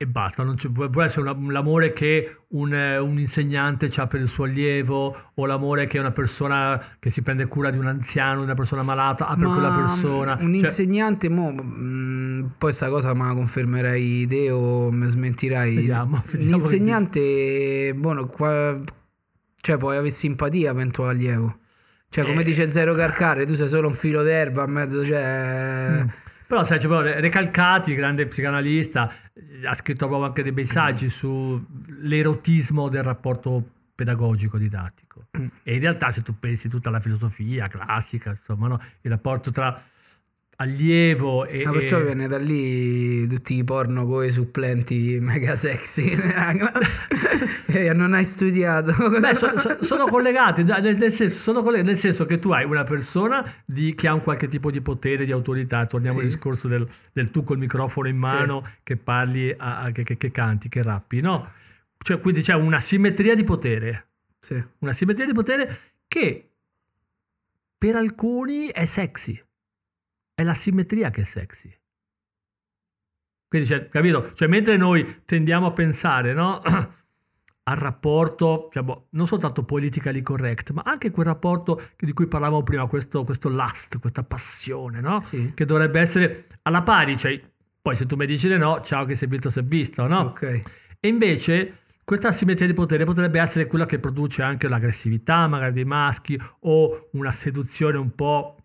[0.02, 4.30] E basta, non c'è- può essere una- l'amore che un, un insegnante ha per il
[4.30, 8.54] suo allievo o l'amore che una persona che si prende cura di un anziano, una
[8.54, 10.38] persona malata ha per Ma quella persona.
[10.40, 15.76] Un Cioè, insegnante, mo, mh, poi sta cosa me la confermerai te o mi smentirai.
[15.76, 18.80] Vediamo, un vediamo che insegnante, buono, qua,
[19.60, 21.58] cioè puoi avere simpatia per il tuo allievo.
[22.08, 22.46] Cioè, come Eh.
[22.46, 26.06] dice Zero Carcare, tu sei solo un filo d'erba a mezzo, cioè...
[26.50, 29.14] Però sai, c'è proprio Recalcati, grande psicanalista,
[29.66, 35.26] ha scritto proprio anche dei bei saggi sull'erotismo del rapporto pedagogico didattico.
[35.38, 35.46] Mm.
[35.62, 38.82] E in realtà se tu pensi tutta la filosofia classica, insomma, no?
[39.02, 39.80] il rapporto tra
[40.62, 41.63] allievo e...
[41.63, 46.12] Ah, perciò e- viene da lì tutti i porno con i supplenti mega sexy.
[47.67, 48.93] e non hai studiato.
[49.19, 52.84] Beh, so- so- sono collegati, nel, senso, sono collegati, nel senso che tu hai una
[52.84, 56.26] persona di- che ha un qualche tipo di potere, di autorità, torniamo Sì.
[56.26, 60.17] al discorso del, del tu col microfono in mano che parli, a- a- che, che-
[60.17, 61.52] che canti, che rappi, no?
[62.02, 64.08] Cioè, quindi c'è una simmetria di potere,
[64.39, 64.62] Sì.
[64.80, 66.50] una simmetria di potere che
[67.78, 69.41] per alcuni è sexy,
[70.39, 71.69] è la simmetria che è sexy.
[73.49, 74.32] Quindi, cioè, capito?
[74.36, 76.62] Cioè, mentre noi tendiamo a pensare, no?
[77.63, 82.88] al rapporto, boh, non soltanto politically correct, ma anche quel rapporto di cui parlavamo prima,
[82.88, 85.19] questo, questo lust, questa passione, no?
[85.19, 85.52] Sì.
[85.54, 87.38] Che dovrebbe essere alla pari, cioè,
[87.82, 90.19] poi se tu mi dici di no, ciao che sei visto, sei visto, no?
[90.21, 90.62] Ok.
[91.02, 95.86] E invece questa asimmetria di potere potrebbe essere quella che produce anche l'aggressività magari dei
[95.86, 98.56] maschi o una seduzione un po'...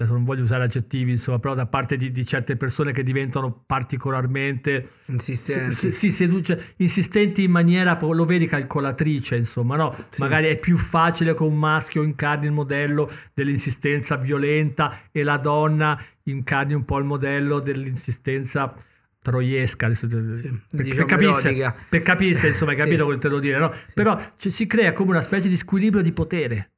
[0.00, 3.64] Adesso non voglio usare aggettivi, insomma, però da parte di, di certe persone che diventano
[3.66, 5.74] particolarmente Insistenti.
[5.74, 9.94] si, si seduce, insistenti in maniera, lo vedi, calcolatrice, insomma, no?
[10.08, 10.22] Sì.
[10.22, 16.02] Magari è più facile che un maschio incarni il modello dell'insistenza violenta e la donna
[16.22, 18.74] incarni un po' il modello dell'insistenza
[19.20, 19.84] troiesca.
[19.84, 22.82] Adesso, per, diciamo per capirsi, per capirsi, insomma, hai Sì.
[22.84, 23.72] capito quello che intendo dire, no?
[23.92, 26.70] Però ci- si crea come una specie di squilibrio di potere.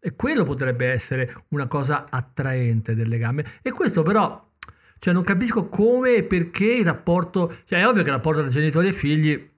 [0.00, 3.44] E quello potrebbe essere una cosa attraente del legame.
[3.62, 4.48] E questo però,
[4.98, 8.50] cioè non capisco come e perché il rapporto, cioè è ovvio che il rapporto tra
[8.50, 9.50] genitori e figli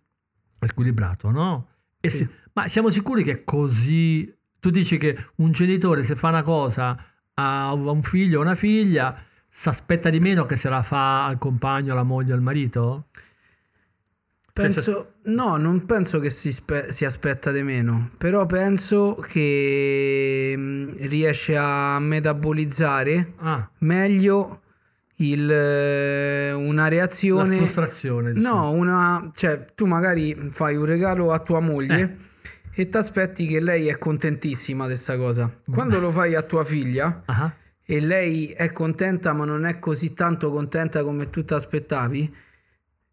[0.59, 1.68] è squilibrato, no?
[2.00, 2.16] E Sì.
[2.18, 4.35] si- ma siamo sicuri che è così?
[4.59, 6.96] Tu dici che un genitore se fa una cosa
[7.35, 11.38] a un figlio o una figlia, si aspetta di meno che se la fa al
[11.38, 13.07] compagno, alla moglie, al marito?
[14.52, 21.06] Penso, no, non penso che si, spe- si aspetta di meno, però penso che mh,
[21.08, 24.60] riesce a metabolizzare Ah, meglio
[25.16, 27.56] il, eh, una la reazione.
[27.58, 28.32] frustrazione.
[28.32, 28.54] diciamo.
[28.62, 32.16] No, una, cioè tu magari fai un regalo a tua moglie
[32.72, 32.82] Eh.
[32.82, 35.50] e ti aspetti che lei è contentissima di questa cosa.
[35.70, 37.52] Quando lo fai a tua figlia Ah,
[37.84, 42.34] e lei è contenta ma non è così tanto contenta come tu ti aspettavi,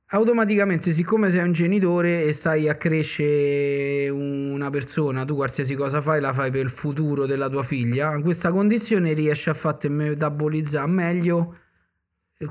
[0.09, 6.21] automaticamente siccome sei un genitore e stai a crescere una persona, tu qualsiasi cosa fai
[6.21, 10.87] la fai per il futuro della tua figlia, in questa condizione riesci a farti metabolizzare
[10.89, 11.55] meglio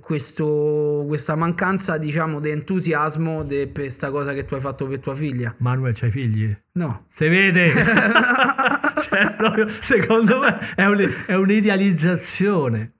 [0.00, 4.98] questo- questa mancanza diciamo di entusiasmo de- per questa cosa che tu hai fatto per
[4.98, 5.54] tua figlia.
[5.58, 6.54] Manuel, c'hai figli?
[6.72, 7.06] No.
[7.12, 7.68] Si vede,
[9.08, 12.92] cioè, proprio, secondo me è, un- è un'idealizzazione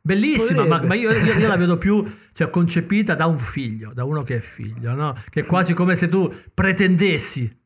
[0.00, 4.04] bellissima, ma, ma io, io- io la vedo più cioè, concepita da un figlio, da
[4.04, 5.16] uno che è figlio, no?
[5.30, 7.60] che è quasi come se tu pretendessi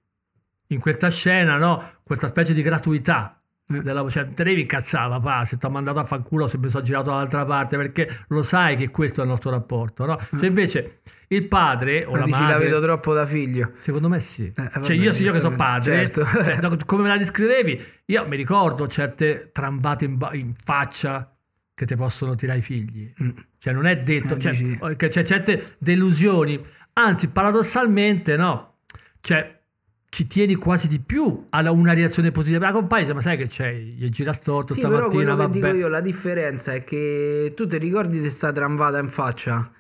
[0.69, 1.83] in questa scena no?
[2.03, 3.41] questa specie di gratuità.
[3.69, 3.83] Eh.
[3.83, 6.85] Della, cioè, te devi incazzare, papà, se ti ha mandato a fanculo, se mi sono
[6.85, 10.05] girato dall'altra parte, perché lo sai che questo è il nostro rapporto.
[10.05, 10.19] No?
[10.39, 12.65] Se invece il padre o Ma la dici la madre...
[12.65, 13.73] vedo troppo da figlio.
[13.81, 14.53] Secondo me sì.
[14.55, 16.25] vabbè, cioè io, io che sono padre, certo.
[16.25, 21.36] cioè, come me la descrivevi, io mi ricordo certe trambate in, ba- in faccia
[21.77, 23.13] che ti possono tirare i figli.
[23.23, 23.29] Mm.
[23.59, 26.59] Cioè non è detto, Eh, cioè, dici- che c'è certe delusioni.
[26.95, 28.79] Anzi, paradossalmente no.
[29.21, 29.61] Cioè,
[30.09, 32.65] ci tieni quasi di più a una reazione positiva.
[32.65, 35.53] La compagna, ma sai che c'è, gli gira storto Sì, stamattina, però quello che vabbè.
[35.53, 39.71] dico io, la differenza è che tu ti ricordi di sta tramvata in faccia,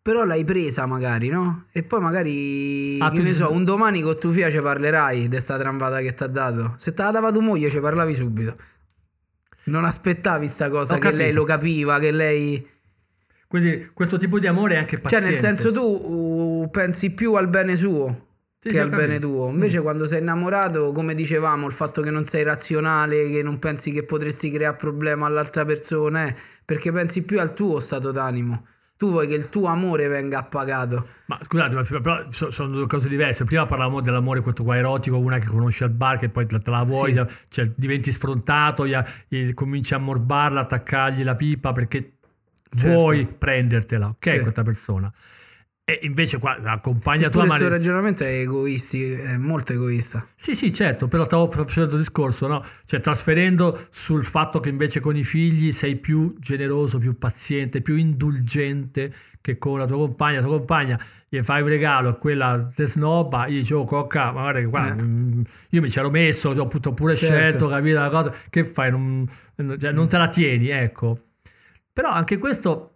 [0.00, 1.66] però l'hai presa magari, no?
[1.72, 5.38] E poi magari, Ah, che ne so, un domani con tua figlia ci parlerai di
[5.38, 6.76] sta tramvata che ti ha dato.
[6.78, 8.56] Se te la dava tua moglie ci parlavi subito.
[9.64, 11.22] Non aspettavi sta cosa Ho che capito.
[11.22, 12.66] lei lo capiva, che lei...
[13.46, 15.28] Quindi questo tipo di amore è anche Cioè, paziente.
[15.30, 19.28] nel senso tu uh, pensi più al bene suo Sì, che al bene capito.
[19.28, 19.48] tuo.
[19.50, 23.92] Invece quando sei innamorato, come dicevamo, il fatto che non sei razionale, che non pensi
[23.92, 28.66] che potresti creare problema all'altra persona, è perché pensi più al tuo stato d'animo.
[29.02, 31.08] Tu vuoi che il tuo amore venga appagato.
[31.26, 33.42] Ma scusate, ma- però so- sono due cose diverse.
[33.42, 36.84] Prima parlavamo dell'amore questo qua erotico, una che conosci al bar, che poi te la
[36.84, 37.26] vuoi, Sì.
[37.48, 42.12] cioè diventi sfrontato, gli- gli- cominci a morbarla, attaccargli la pipa perché
[42.76, 42.96] Certo.
[42.96, 44.38] vuoi prendertela, ok, Sì.
[44.38, 45.12] questa persona.
[45.84, 47.68] E invece qua accompagna tua Eppure questo madre.
[47.76, 50.24] ragionamento è egoisti, è molto egoista.
[50.36, 52.64] Sì, sì, certo, però stavo facendo il discorso, no?
[52.86, 57.96] Cioè trasferendo sul fatto che invece con i figli sei più generoso, più paziente, più
[57.96, 60.36] indulgente che con la tua compagna.
[60.36, 64.42] La tua compagna gli fai un regalo a quella te snobba, io dicevo, cocca, ma
[64.42, 65.02] guarda che qua, Eh.
[65.02, 67.34] mm, io mi ci ero messo, ho pure Certo.
[67.34, 68.90] scelto, capito la cosa, che fai?
[68.92, 69.28] Non,
[69.80, 71.18] cioè, non te la tieni, ecco.
[71.92, 72.91] Però anche questo...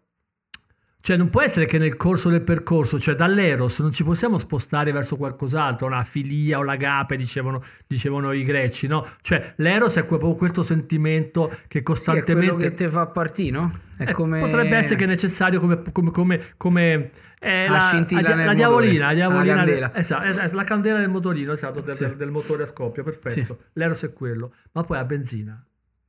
[1.06, 4.90] Cioè non può essere che nel corso del percorso, cioè dall'eros, non ci possiamo spostare
[4.90, 9.06] verso qualcos'altro, una filia o l'agape, dicevano, dicevano i greci, no?
[9.20, 12.56] Cioè l'eros è proprio questo sentimento che Sì, è quello costantemente...
[12.70, 13.78] che ti fa partire, no?
[13.98, 14.40] Eh, come...
[14.40, 18.54] Potrebbe essere che è necessario come, come, come, come eh, La la, scintilla la- la
[18.54, 19.96] diavolina, la diavolina la del- candela.
[20.00, 22.16] esatto, esatto, la candela del motorino, esatto, del, Sì.
[22.16, 23.58] del motore a scoppio, perfetto.
[23.74, 25.64] L'eros è quello, ma poi la benzina.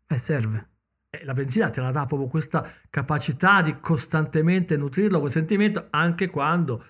[0.07, 0.69] Eh, serve.
[1.27, 6.85] La benzina te la dà proprio questa capacità di costantemente nutrirlo, quel sentimento, anche quando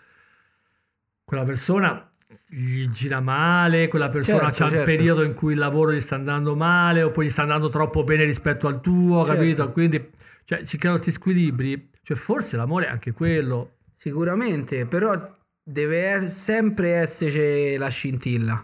[1.25, 2.07] quella persona
[2.45, 4.85] gli gira male, quella persona Certo, c'ha un certo.
[4.85, 8.25] periodo in cui il lavoro gli sta andando male, oppure gli sta andando troppo bene
[8.25, 9.39] rispetto al tuo, Certo.
[9.41, 9.71] capito?
[9.71, 10.09] Quindi
[10.45, 11.89] cioè, si creano questi squilibri.
[12.03, 13.77] Cioè, forse l'amore è anche quello.
[13.97, 15.19] Sicuramente, però
[15.63, 18.63] deve sempre esserci la scintilla.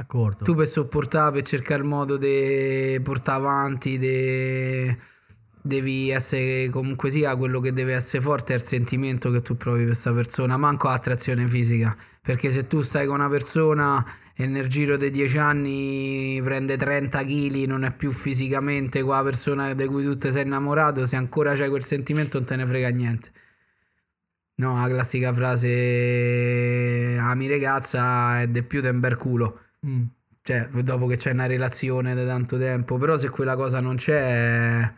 [0.00, 0.44] D'accordo.
[0.44, 4.96] Tu per sopportare, per cercare il modo di portare avanti, de-
[5.60, 9.80] devi essere comunque sia quello che deve essere forte è il sentimento che tu provi
[9.80, 11.94] per questa persona, manco l'attrazione fisica.
[12.22, 14.02] Perché se tu stai con una persona
[14.34, 19.74] e nel giro dei dieci anni prende 30 kg, non è più fisicamente quella persona
[19.74, 22.88] di cui tu ti sei innamorato, se ancora c'hai quel sentimento non te ne frega
[22.88, 23.32] niente.
[24.56, 29.60] No, la classica frase ami ragazza è di più del bel culo.
[29.86, 30.02] Mm.
[30.42, 34.92] Cioè, dopo che c'è una relazione da tanto tempo, però se quella cosa non c'è...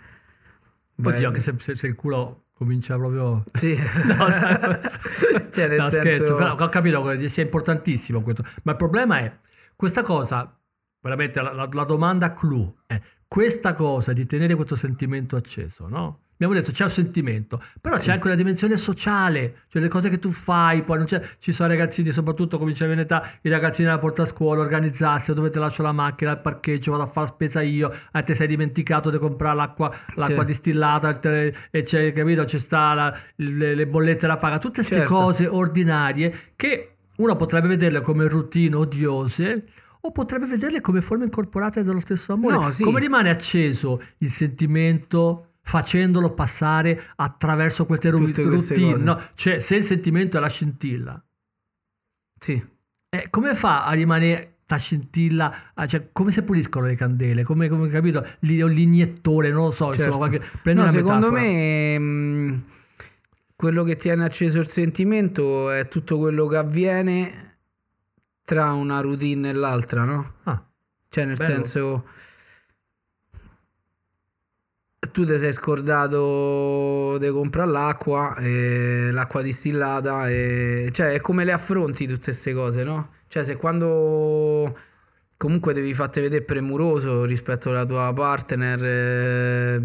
[0.94, 3.44] beh, Oddio, anche se, se- se il culo comincia proprio...
[3.54, 3.76] Sì.
[4.06, 4.26] No,
[5.50, 8.44] Cioè, nel no, senso- scherzo, però ho capito che sia importantissimo questo.
[8.62, 9.36] Ma il problema è,
[9.76, 10.56] questa cosa,
[11.00, 16.20] veramente la, la- la domanda clou è, questa cosa di tenere questo sentimento acceso, no?
[16.44, 20.18] Abbiamo detto c'è un sentimento, però c'è anche una dimensione sociale, cioè le cose che
[20.18, 23.98] tu fai, poi non c'è, ci sono ragazzini, soprattutto a venire età, i ragazzini la
[23.98, 27.32] porta a scuola, organizzarsi, dove te lascio la macchina, il parcheggio, vado a fare la
[27.32, 32.44] spesa io, ah, ti sei dimenticato di comprare l'acqua, l'acqua distillata te- e c'è, capito,
[32.44, 35.14] ci sta la- le, le bollette da pagare, tutte queste Certo.
[35.14, 39.64] cose ordinarie che uno potrebbe vederle come routine odiose
[40.00, 42.54] o potrebbe vederle come forme incorporate dello stesso amore.
[42.56, 42.82] No, sì.
[42.82, 48.96] Come rimane acceso il sentimento facendolo passare attraverso queste Tutte routine?
[48.98, 49.20] no?
[49.34, 51.22] Cioè, se il sentimento è la scintilla,
[52.38, 52.62] Sì.
[53.08, 55.54] eh, come fa a rimanere la scintilla?
[55.74, 57.44] ah, cioè, come si puliscono le candele?
[57.44, 58.26] Come, come capito?
[58.40, 60.04] L'i- L'iniettore, non lo so, Certo.
[60.04, 60.38] insomma, qualche...
[60.74, 61.40] No, secondo metafora.
[61.40, 62.62] me mh,
[63.54, 67.56] quello che tiene acceso il sentimento è tutto quello che avviene
[68.44, 70.32] tra una routine e l'altra, no?
[70.44, 70.60] Ah,
[71.08, 71.52] Cioè, nel Bello.
[71.54, 72.06] senso,
[75.10, 80.90] tu ti sei scordato di comprare l'acqua, l'acqua distillata, e...
[80.92, 83.10] cioè è come le affronti tutte queste cose, no?
[83.26, 84.78] Cioè, se quando
[85.36, 89.80] comunque devi farti vedere premuroso rispetto alla tua partner, eh,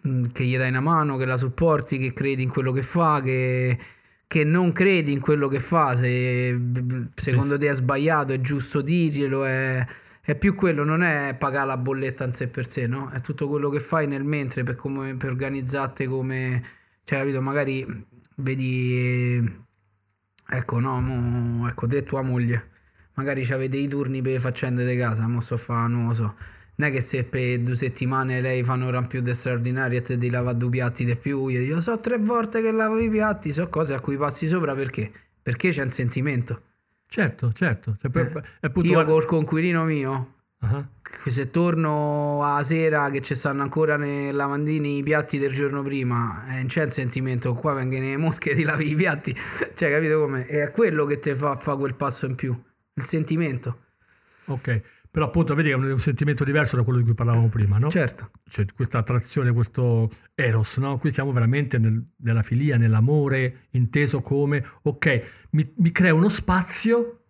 [0.00, 3.20] mh, che gli dai una mano, che la supporti, che credi in quello che fa,
[3.22, 3.78] che,
[4.26, 6.58] che non credi in quello che fa, se
[7.14, 9.86] secondo te è sbagliato, è giusto dirglielo, è,
[10.28, 13.08] è più quello, non è pagare la bolletta in sé per sé, no?
[13.08, 16.62] È tutto quello che fai nel mentre per, come, per organizzarti come,
[17.04, 19.64] cioè, capito, magari vedi,
[20.46, 22.68] ecco, no, mo, ecco, te e tua moglie,
[23.14, 26.12] magari avete i turni per le faccende di casa, mo sto a fare, non lo
[26.12, 26.34] so.
[26.74, 30.02] Non è che se per due settimane lei fa un'ora in più di straordinaria e
[30.02, 33.08] te devi lavare due piatti di più, io dico, so tre volte che lavo i
[33.08, 35.10] piatti, so cose a cui passi sopra perché?
[35.42, 36.64] Perché c'è un sentimento.
[37.08, 37.96] Certo, certo.
[38.00, 40.84] Cioè, per- Eh, Io col conquilino mio, Ah,
[41.22, 45.82] che se torno a sera che ci stanno ancora nei lavandini i piatti del giorno
[45.82, 49.32] prima, eh, non c'è il sentimento, qua vengono le mosche ti lavi i piatti,
[49.76, 50.46] cioè capito come?
[50.46, 52.60] È quello che ti fa, fa quel passo in più,
[52.94, 53.84] il sentimento,
[54.46, 57.78] Ok, però appunto vedi che è un sentimento diverso da quello di cui parlavamo prima,
[57.78, 57.90] no?
[57.90, 58.30] certo.
[58.48, 60.98] Cioè questa attrazione, questo eros, no?
[60.98, 67.22] Qui siamo veramente nel- nella filia, nell'amore, inteso come, ok, mi, mi crea uno spazio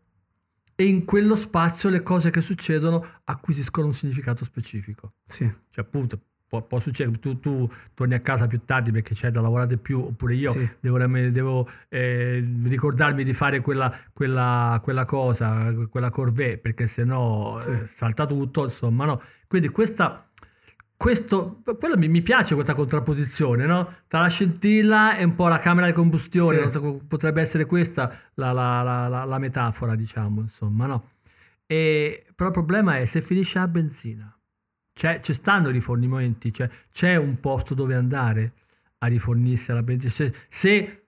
[0.75, 5.15] e in quello spazio le cose che succedono acquisiscono un significato specifico.
[5.27, 5.51] Sì.
[5.71, 9.41] Cioè appunto può, può succedere, tu, tu torni a casa più tardi perché c'è da
[9.43, 10.69] lavorare di più, oppure io Sì.
[10.81, 10.99] devo,
[11.31, 17.69] devo, eh, ricordarmi di fare quella, quella, quella cosa, quella corvée, perché sennò Sì.
[17.71, 19.23] eh, salta tutto, insomma, no?
[19.47, 20.27] Quindi questa,
[20.97, 23.95] questo, quello mi, mi piace questa contrapposizione, no?
[24.09, 26.81] Tra la scintilla e un po' la camera di combustione, Sì.
[27.07, 31.11] potrebbe essere questa la, la- la- la- la metafora, diciamo, insomma, no?
[31.67, 34.33] E, però il problema è se finisce la benzina,
[34.99, 38.53] c'è, ci stanno i rifornimenti, cioè c'è un posto dove andare
[38.99, 40.11] a rifornirsi la benzina.
[40.11, 41.05] Se, se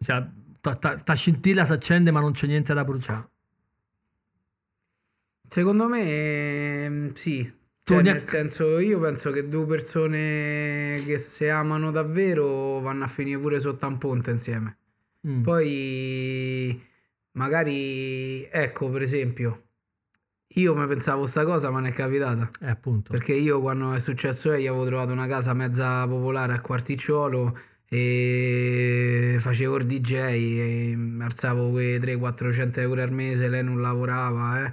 [0.00, 0.26] cioè,
[0.62, 3.28] ta, ta- ta scintilla si accende ma non c'è niente da bruciare.
[5.46, 7.52] Secondo me ehm, sì,
[7.84, 13.38] cioè, nel senso io penso che due persone che si amano davvero vanno a finire
[13.38, 14.78] pure sotto un ponte insieme.
[15.28, 15.42] Mm.
[15.42, 16.82] Poi
[17.32, 19.64] magari, ecco per esempio,
[20.54, 22.50] io mi pensavo sta cosa ma non è capitata.
[22.60, 23.12] Eh, appunto.
[23.12, 27.56] Perché io quando è successo eh, io avevo trovato una casa mezza popolare a Quarticciolo
[27.88, 34.72] e facevo il DJ e alzavo quei 300-400 euro al mese, lei non lavorava eh.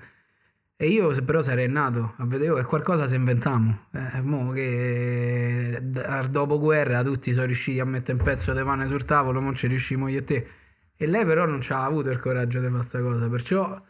[0.80, 3.88] E io se- però sarei nato a vedere che qualcosa si inventiamo.
[3.94, 9.04] Eh, mo che al dopoguerra tutti sono riusciti a mettere un pezzo di pane sul
[9.06, 10.48] tavolo, non ci riuscimo io e te.
[10.96, 13.82] E lei però non ci ha avuto il coraggio di fare questa cosa, perciò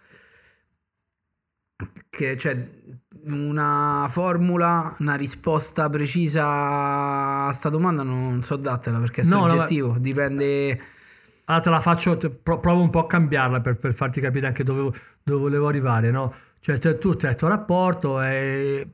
[2.09, 2.69] che c'è
[3.25, 9.97] una formula, una risposta precisa a sta domanda non so dartela perché è No, soggettivo,
[9.99, 10.79] dipende...
[11.45, 14.47] Allora te la faccio, te- pro- provo un po' a cambiarla per, per farti capire
[14.47, 16.33] anche dove, dove volevo arrivare, no?
[16.59, 18.85] Cioè, cioè, tu hai questo rapporto e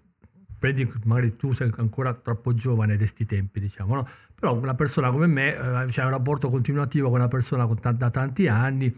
[0.59, 4.07] prendi, magari tu sei ancora troppo giovane di questi tempi, diciamo, no?
[4.36, 7.91] Però una persona come me, eh, c'è un rapporto continuativo con una persona con ta-
[7.91, 8.93] da tanti anni,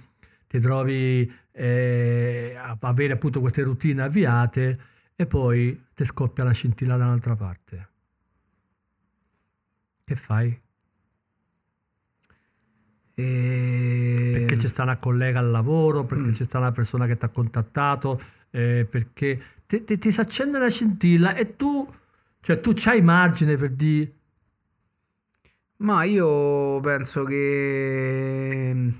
[0.55, 4.79] ti trovi eh, a avere appunto queste routine avviate
[5.15, 7.87] e poi ti scoppia la scintilla da un'altra parte.
[10.05, 10.57] Che fai?
[13.17, 14.29] E...
[14.31, 16.33] perché c'è sta una collega al lavoro, perché Mm.
[16.33, 20.59] c'è sta una persona che ti ha contattato, eh, perché ti, ti- ti si accende
[20.59, 21.87] la scintilla e tu,
[22.41, 24.11] cioè tu c'hai margine per dire,
[25.77, 28.93] Ma io penso che...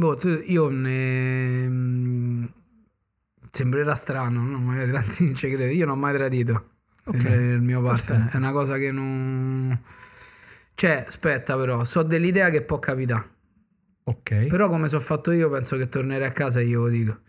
[0.00, 1.68] Boh, tu- io ne...
[1.68, 2.44] mm,
[3.52, 4.58] Sembrerà strano, no?
[4.58, 5.70] Magari tanti non ci credono.
[5.70, 6.70] Io non ho mai tradito
[7.06, 8.26] Ok, il, il mio partner.
[8.26, 8.32] perfetto.
[8.32, 9.78] È una cosa che non...
[10.74, 13.36] Cioè, aspetta però, so dell'idea che può capitare.
[14.04, 17.20] ok, Però come sono fatto io, penso che tornerei a casa e io lo dico.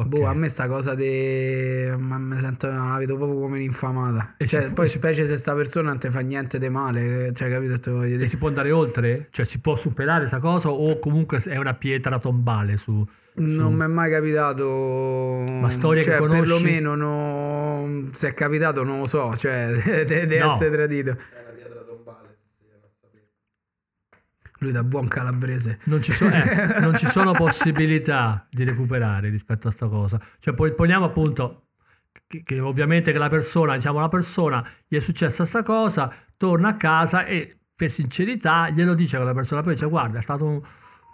[0.00, 0.06] Ok.
[0.06, 1.92] Boh, a me sta cosa di...
[1.98, 2.68] Ma mi sento...
[2.68, 4.34] La vedo proprio come un'infamata.
[4.36, 7.50] E Cioè, poi si- specie se sta persona non ti fa niente di male, cioè,
[7.50, 7.72] capito?
[7.74, 8.28] che Te voglio E dire.
[8.28, 9.26] si può andare oltre?
[9.30, 13.04] Cioè si può superare questa cosa o comunque è una pietra tombale su...
[13.40, 14.66] Non mi è mai capitato.
[15.46, 16.40] Ma storie che cioè, conosci?
[16.40, 19.70] perlomeno no, se è capitato non lo so, cioè
[20.06, 20.54] deve No.
[20.54, 21.10] essere tradito.
[21.10, 23.26] È una pietra tombale, se si viene a sapere.
[24.58, 25.78] Lui da buon calabrese.
[25.84, 30.20] Non ci, so- eh, non ci sono possibilità di recuperare rispetto a sta cosa.
[30.38, 31.68] Cioè, poi poniamo appunto
[32.26, 36.68] che, che ovviamente che la persona, diciamo, la persona gli è successa sta cosa, torna
[36.68, 40.60] a casa e per sincerità glielo dice quella persona, poi dice guarda, è stato un,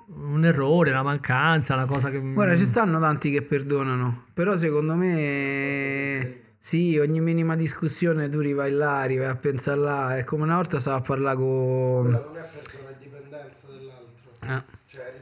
[0.08, 2.18] un errore, una mancanza, una cosa che...
[2.18, 8.70] Guarda, ci stanno tanti che perdonano, però secondo me sì, ogni minima discussione tu rivai
[8.70, 10.16] là, rivai a pensare là.
[10.16, 12.08] È come una volta stavo a parlare Quella con...
[12.08, 14.30] non è per una dipendenza dell'altro.
[14.42, 14.64] Eh.
[14.86, 15.20] Cioè,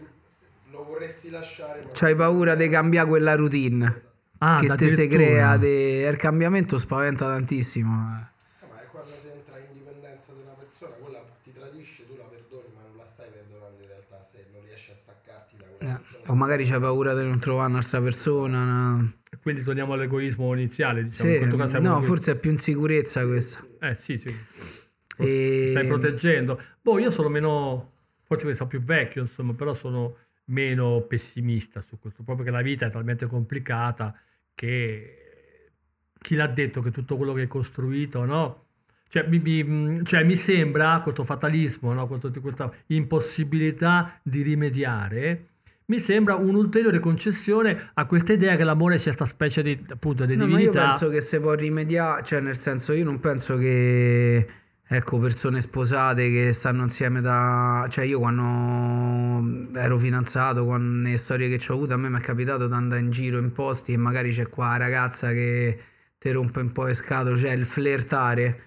[0.70, 1.90] lo vorresti lasciare, ma...
[1.92, 5.56] C'hai paura di cambiare quella routine Ah, che ti si crea.
[5.56, 7.92] de- Il cambiamento spaventa tantissimo.
[8.18, 8.64] eh.
[8.64, 12.16] Eh, ma è quando si entra in dipendenza di una persona, quella ti tradisce, tu
[12.16, 15.64] la perdoni, ma non la stai perdonando in realtà se non riesci a staccarti da
[15.76, 16.32] quella Eh, persona.
[16.32, 18.64] O magari c'hai paura di non trovare un'altra persona.
[18.64, 19.12] no?
[19.42, 21.28] Quindi torniamo all'egoismo iniziale, diciamo.
[21.30, 23.64] Sì, in questo caso no, forse è più insicurezza questa.
[23.78, 24.34] Eh sì, sì.
[25.18, 26.60] E- Stai proteggendo.
[26.80, 27.92] Boh, io sono meno,
[28.32, 30.16] forse perché sono più vecchio, insomma, però sono
[30.46, 34.14] meno pessimista su questo, proprio che la vita è talmente complicata
[34.54, 35.16] che
[36.18, 38.64] chi l'ha detto che tutto quello che hai costruito, no?
[39.08, 42.06] Cioè mi, mi- cioè, mi sembra questo fatalismo, no?
[42.06, 45.46] Questo- questa impossibilità di rimediare,
[45.86, 50.36] mi sembra un'ulteriore concessione a questa idea che l'amore sia questa specie di, appunto, di
[50.36, 50.90] No, ma io divinità.
[50.90, 54.46] penso che si può rimediare, cioè nel senso io non penso che,
[54.96, 57.86] ecco, persone sposate che stanno insieme da...
[57.90, 62.20] Cioè io quando ero fidanzato, con le storie che ho avuto, a me mi è
[62.20, 65.78] capitato di andare in giro in posti e magari c'è qua la ragazza che
[66.18, 68.60] ti rompe un po' le scatole, cioè il flirtare.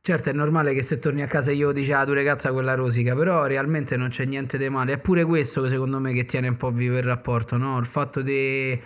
[0.00, 3.14] Certo, è normale che se torni a casa io dici ah tu ragazza quella rosica,
[3.14, 4.92] però realmente non c'è niente di male.
[4.94, 7.78] È pure questo secondo me che tiene un po' vivo il rapporto, no?
[7.78, 8.78] Il fatto di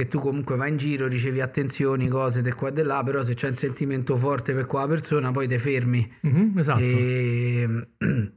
[0.00, 3.22] che tu comunque vai in giro, ricevi attenzioni, cose di qua e di là, però
[3.22, 6.10] se c'è un sentimento forte per quella persona poi ti fermi.
[6.22, 6.80] Mhm, esatto.
[6.80, 7.88] E...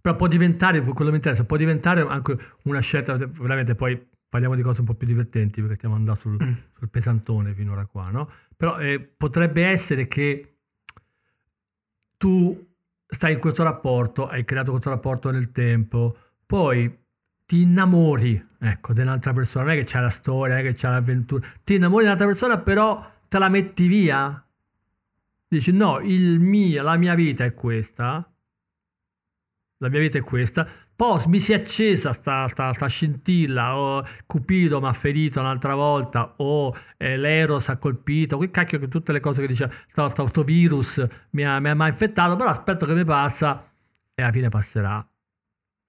[0.00, 4.62] Però può diventare, quello mi interessa, può diventare anche una scelta, veramente poi parliamo di
[4.62, 6.52] cose un po' più divertenti perché stiamo andando sul, Mm.
[6.78, 8.30] sul pesantone finora qua, no?
[8.56, 10.56] Però eh, potrebbe essere che
[12.16, 12.66] tu
[13.06, 17.06] stai in questo rapporto, hai creato questo rapporto nel tempo, poi
[17.48, 20.90] ti innamori, ecco, dell'altra persona, non è che c'è la storia, non è che c'è
[20.90, 24.44] l'avventura, ti innamori dell'altra persona, però te la metti via,
[25.48, 28.30] dici no, il mio, la mia vita è questa,
[29.78, 34.04] la mia vita è questa, poi mi si è accesa sta, sta, sta scintilla, o
[34.26, 39.12] Cupido mi ha ferito un'altra volta, o eh, l'Eros ha colpito, che cacchio che tutte
[39.12, 42.84] le cose che dice, sto, sto, sto virus mi ha, mi ha infettato, però aspetto
[42.84, 43.72] che mi passa
[44.14, 45.07] e alla fine passerà.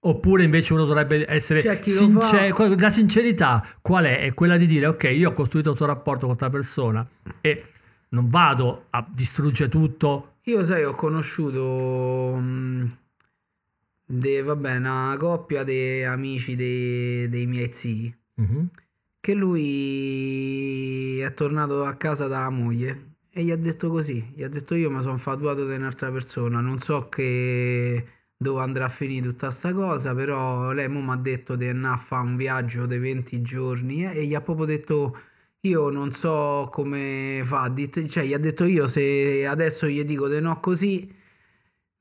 [0.02, 2.76] Oppure invece uno dovrebbe essere sincero.
[2.78, 4.22] La sincerità qual è?
[4.22, 7.06] È quella di dire ok, io ho costruito questo rapporto con questa persona
[7.42, 7.64] e
[8.10, 10.36] non vado a distruggere tutto.
[10.44, 12.98] Io sai, ho conosciuto mh,
[14.06, 18.16] de- vabbè, una coppia di amici de- dei miei zii.
[18.36, 18.70] Mhm.
[19.22, 24.48] che lui è tornato a casa dalla moglie e gli ha detto così, gli ha
[24.48, 28.06] detto io mi sono fatuato di un'altra persona, non so che
[28.42, 31.98] dove andrà a finire tutta sta cosa, però lei mi ha detto di andare a
[31.98, 35.18] fare un viaggio di 20 giorni eh, e gli ha proprio detto
[35.62, 37.74] io non so come fa,
[38.08, 41.14] cioè gli ha detto io se adesso gli dico di no così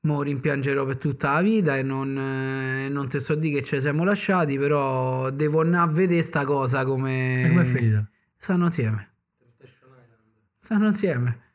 [0.01, 3.81] Mo rimpiangerò per tutta la vita e non, eh, non te so di che ci
[3.81, 7.43] siamo lasciati, però devo andare a vedere sta cosa come...
[7.43, 8.09] E com'è finita?
[8.37, 9.11] Stanno insieme.
[10.61, 11.48] Stanno insieme.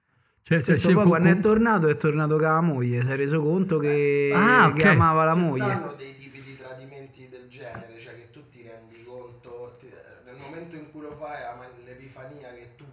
[0.46, 3.00] Cioè, cioè, Questo sì, poi con- quando è con- tornato è tornato con la moglie,
[3.02, 5.72] si è reso conto che, Ah, che amava la Ci moglie.
[5.72, 9.90] stanno dei tipi di tradimenti del genere, cioè che tu ti rendi conto ti-
[10.26, 11.40] nel momento in cui lo fai,
[11.86, 12.84] l'epifania che tu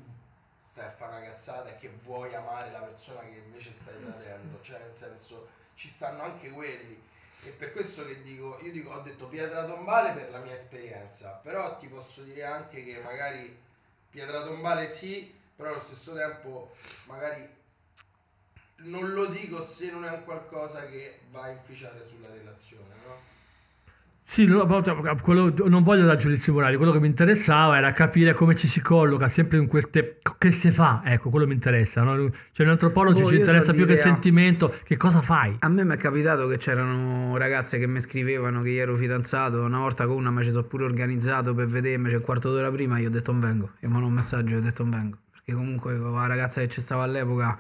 [0.61, 4.59] stai a fare una cazzata e che vuoi amare la persona che invece stai tradendo,
[4.61, 6.97] cioè nel senso ci stanno anche quelli.
[7.43, 11.37] E per questo che dico, io dico, ho detto pietra tombale per la mia esperienza,
[11.43, 13.53] però ti posso dire anche che magari
[14.09, 16.71] pietra tombale sì, però allo stesso tempo
[17.07, 17.47] magari
[18.83, 23.29] non lo dico se non è un qualcosa che va a inficiare sulla relazione, no?
[24.23, 28.33] Sì, no, cioè, quello- non voglio dar giudizi morali, quello che mi interessava era capire
[28.33, 30.19] come ci si colloca sempre in queste...
[30.37, 32.01] che si fa, ecco, quello mi interessa.
[32.01, 32.31] no?
[32.53, 35.53] Cioè, un antropologo Boh, ci io interessa so più che il sentimento, che cosa fai?
[35.59, 39.63] A me mi è capitato che c'erano ragazze che mi scrivevano che io ero fidanzato,
[39.63, 42.71] una volta con una mi ci sono pure organizzato per vedermi, cioè un quarto d'ora
[42.71, 45.17] prima io ho detto non vengo, io mando un messaggio e ho detto non vengo,
[45.51, 47.57] perché comunque la ragazza che ci stava all'epoca,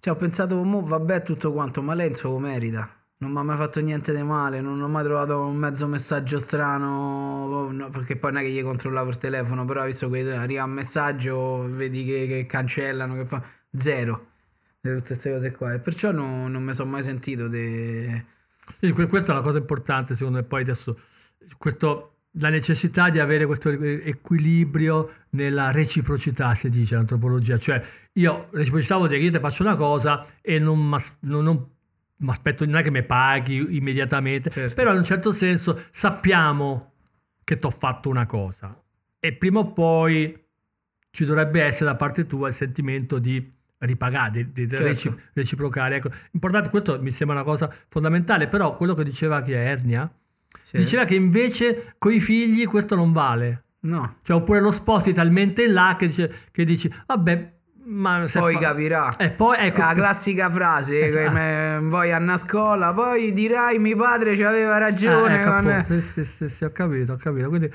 [0.00, 3.56] cioè ho pensato, mo vabbè tutto quanto, ma lei insomma merita, non mi ha mai
[3.56, 8.32] fatto niente di male, non ho mai trovato un mezzo messaggio strano, no, perché poi
[8.32, 12.26] non è che gli controllavo il telefono, però visto che arriva un messaggio, vedi che,
[12.26, 13.42] che cancellano, che fa
[13.76, 14.26] zero
[14.80, 17.48] di tutte queste cose qua, e perciò non, non mi sono mai sentito
[18.92, 20.44] que- questa è una cosa importante, secondo me.
[20.44, 20.98] Poi adesso,
[21.58, 27.58] questo, la necessità di avere questo equilibrio nella reciprocità, si dice l'antropologia.
[27.58, 27.82] Cioè,
[28.14, 32.76] io, reciprocità vuol dire che io ti faccio una cosa e non mi aspetto, non
[32.76, 34.74] è che mi paghi immediatamente, Certo.
[34.74, 36.92] però in un certo senso sappiamo
[37.44, 38.80] che ti ho fatto una cosa.
[39.18, 40.38] E prima o poi
[41.10, 44.84] ci dovrebbe essere da parte tua il sentimento di ripagare, di, di Certo.
[44.84, 45.96] reci- reciprocare.
[45.96, 50.10] Ecco, importante, questo mi sembra una cosa fondamentale, però quello che diceva chi è Ernia,
[50.62, 50.76] Sì.
[50.78, 53.64] diceva che invece con i figli questo non vale.
[53.80, 57.52] No, Cioè, oppure lo sposti talmente in là che, dice- che dici, vabbè,
[57.84, 59.08] ma poi fa- capirà.
[59.16, 61.26] E poi, ecco, la classica frase Esatto.
[62.12, 65.40] andare a scola, poi dirai mio padre ci aveva Ah, ragione.
[65.40, 67.48] ecco, con- sì, sì, sì, sì, ho capito, ho capito.
[67.48, 67.72] Quindi,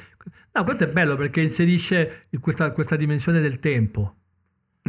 [0.53, 4.15] no, questo è bello perché inserisce in questa, questa dimensione del tempo.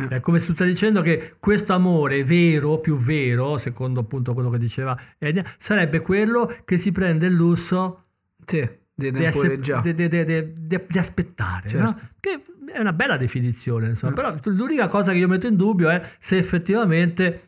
[0.04, 0.16] Eh.
[0.16, 4.50] È come se tu stai dicendo che questo amore vero, più vero, secondo appunto quello
[4.50, 8.04] che diceva Enia, sarebbe quello che si prende il lusso
[8.46, 9.94] Sì, di di, essere- di-
[10.66, 11.68] di- aspettare.
[11.68, 11.84] Certo.
[11.84, 11.94] no?
[12.20, 12.40] Che
[12.72, 14.12] è una bella definizione, insomma.
[14.12, 14.14] Mm.
[14.14, 17.42] però l'unica cosa che io metto in dubbio è se effettivamente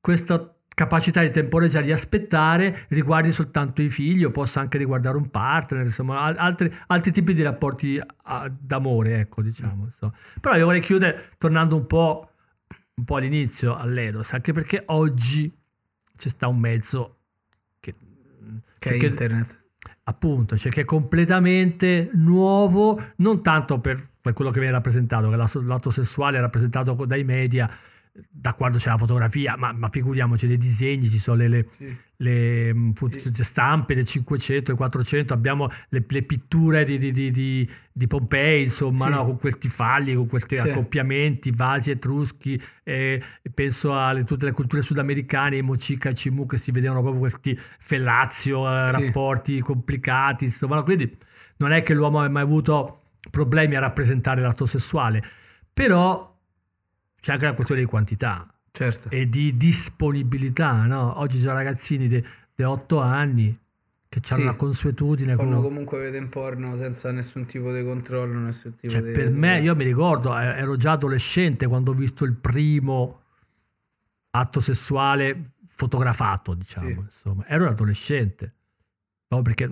[0.00, 5.28] questo, capacità di temporeggiare, di aspettare, riguardi soltanto i figli o possa anche riguardare un
[5.28, 9.86] partner, insomma, al- altri, altri tipi di rapporti ah, d'amore, ecco, diciamo.
[9.86, 10.12] insomma.
[10.40, 12.30] Però io vorrei chiudere tornando un po',
[12.94, 15.52] un po' all'inizio, all'Eros, anche perché oggi
[16.16, 17.16] c'è sta un mezzo
[17.80, 17.96] che,
[18.78, 19.60] Che è che- internet.
[20.04, 25.34] appunto, cioè che è completamente nuovo, non tanto per, per quello che viene rappresentato, che
[25.36, 27.68] la- l'atto sessuale è rappresentato dai media,
[28.28, 31.96] da quando c'è la fotografia, ma, ma figuriamoci, nei disegni ci sono le, le- Sì.
[32.16, 32.90] le mm,
[33.34, 38.06] le stampe del 500 del 400, abbiamo le, le pitture di, di- di- di- di
[38.06, 39.12] Pompei, insomma, Sì.
[39.12, 39.24] no?
[39.24, 40.62] con questi falli, con questi Sì.
[40.62, 43.22] accoppiamenti, vasi etruschi, eh,
[43.54, 47.58] penso a tutte le culture sudamericane, i Mochica e Cimu, che si vedevano proprio questi
[47.78, 49.00] fellazio, eh, Sì.
[49.04, 50.82] rapporti complicati, insomma, no?
[50.82, 51.16] quindi
[51.58, 55.22] non è che l'uomo abbia mai avuto problemi a rappresentare l'atto sessuale,
[55.72, 56.36] però
[57.20, 59.10] c'è anche la questione di quantità Certo.
[59.10, 61.18] e di disponibilità, no?
[61.18, 62.22] Oggi ci sono ragazzini di
[62.62, 63.56] 8 anni
[64.08, 64.46] che hanno Sì.
[64.46, 65.64] una consuetudine Quando con...
[65.64, 69.10] comunque vede in porno senza nessun tipo di controllo, nessun tipo Cioè, di...
[69.12, 73.20] per me, io mi ricordo, eh, ero già adolescente quando ho visto il primo
[74.30, 76.94] atto sessuale fotografato, diciamo, Sì.
[76.94, 78.54] insomma, ero un adolescente,
[79.28, 79.42] no?
[79.42, 79.68] Perché,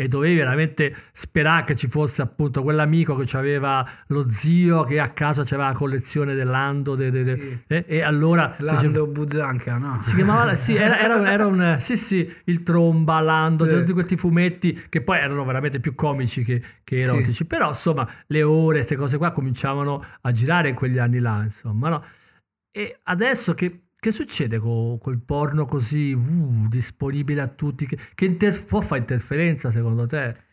[0.00, 5.08] e dovevi veramente sperare che ci fosse appunto quell'amico che aveva lo zio che a
[5.08, 7.58] casa aveva la collezione dell'Ando de- de- de- Sì.
[7.66, 9.98] e, e allora Lando Buzzanca, no?
[10.02, 13.70] si chiamava, sì, era, era- era un, sì, sì, il tromba, Lando, Sì.
[13.70, 18.08] c'erano tutti questi fumetti che poi erano veramente più comici che, che erotici, però insomma
[18.28, 22.04] le ore, queste cose qua cominciavano a girare in quegli anni là, insomma, no?
[22.70, 27.86] E adesso che, che succede co- col porno così uh, disponibile a tutti?
[27.86, 30.46] Che, che inter- può fare interferenza secondo te?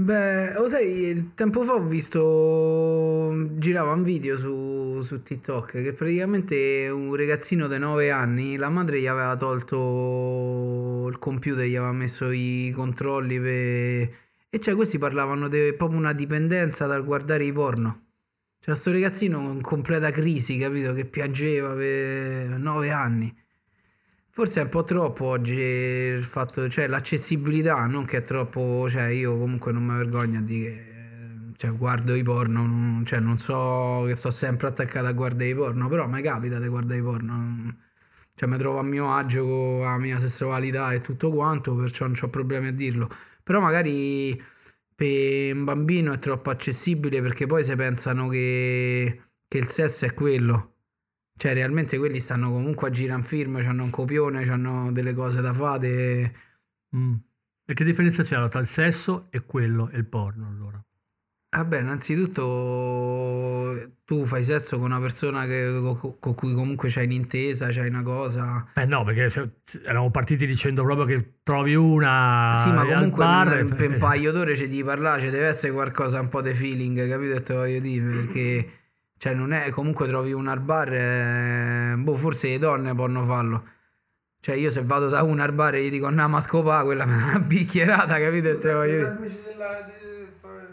[0.00, 6.88] Beh, lo sai, tempo fa ho visto, girava un video su, su TikTok che praticamente
[6.88, 12.30] un ragazzino di 9 anni, la madre gli aveva tolto il computer, gli aveva messo
[12.30, 13.50] i controlli per...
[14.50, 18.07] e cioè questi parlavano di proprio una dipendenza dal guardare i porno.
[18.68, 23.34] C'era sto ragazzino in completa crisi, capito, che piangeva per 9 anni.
[24.28, 29.04] Forse è un po' troppo oggi il fatto, cioè l'accessibilità, non che è troppo, cioè
[29.04, 30.84] io comunque non mi vergogno di che,
[31.56, 35.54] cioè guardo i porno, non, cioè non so che sto sempre attaccato a guardare i
[35.54, 37.74] porno, però mi capita di guardare i porno,
[38.34, 42.16] cioè mi trovo a mio agio con la mia sessualità e tutto quanto, perciò non
[42.20, 43.08] ho problemi a dirlo,
[43.42, 44.38] però magari
[44.98, 50.12] per un bambino è troppo accessibile perché poi si pensano che, che il sesso è
[50.12, 50.78] quello.
[51.36, 55.40] Cioè, realmente quelli stanno comunque a girare un film, hanno un copione, hanno delle cose
[55.40, 56.34] da fare.
[56.96, 57.14] Mm.
[57.64, 60.84] E che differenza c'era tra il sesso e quello e il porno allora?
[61.58, 67.68] Vabbè, innanzitutto tu fai sesso con una persona che- con, con cui comunque c'hai un'intesa,
[67.70, 68.64] c'hai una cosa.
[68.74, 69.50] Beh no, perché se-
[69.82, 73.98] eravamo partiti dicendo proprio che trovi una sì, ma comunque bar per, e- per un
[73.98, 77.32] paio d'ore c'è di parlare, ci deve essere qualcosa, un po' di feeling, capito?
[77.34, 78.70] che Te voglio dire, perché
[79.18, 83.64] cioè non è comunque trovi una al bar, eh, boh, forse le donne possono farlo.
[84.40, 87.04] Cioè io se vado da una al bar e gli dico andiamo a scopare, quella
[87.04, 88.48] mi dà una bicchierata, capito?
[88.50, 89.08] che Te voglio dire.
[89.18, 90.66] Invece della, de, fa-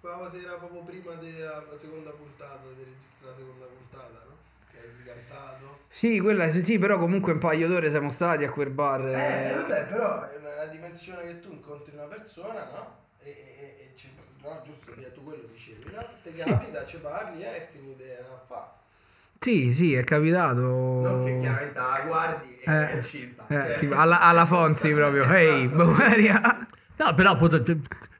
[0.00, 4.36] quella sera proprio prima della seconda puntata, di registrare la seconda puntata, no?
[4.70, 5.78] Che hai cantato.
[5.88, 9.00] Sì, quella sì, sì, però comunque un paio d'ore siamo stati a quel bar.
[9.06, 9.54] Eh, eh.
[9.54, 12.98] vabbè, però è una, una dimensione che tu incontri una persona, no?
[13.22, 14.08] E, e, e- e ci,
[14.42, 16.04] no, giusto, tu quello dicevi, no?
[16.22, 16.44] Ti Sì.
[16.44, 18.68] capita, ci parli eh, e finite a fare.
[19.40, 20.60] Sì, sì, è capitato.
[20.60, 23.46] Non che chiaramente la guardi e Eh, è incinta.
[23.48, 23.96] Eh, cioè.
[23.96, 25.24] alla, alla Fonzi proprio.
[25.32, 25.84] Ehi, Esatto.
[25.84, 26.66] boh, Maria.
[26.96, 27.62] No, però appunto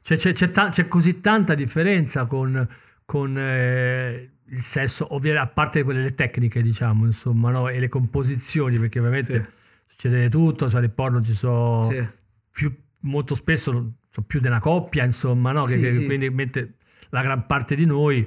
[0.03, 2.67] c'è, c'è- c'è- ta- c'è così tanta differenza con,
[3.05, 7.69] con, eh, il sesso, ovviamente a parte quelle le tecniche, diciamo, insomma, no?
[7.69, 9.49] E le composizioni, perché ovviamente Sì.
[9.87, 12.05] succede tutto, cioè nel porno ci sono Sì.
[12.51, 13.71] più, molto spesso
[14.09, 15.63] sono più di una coppia, insomma, no?
[15.63, 16.73] Che, Sì, che- quindi mentre
[17.11, 18.17] la gran parte di noi,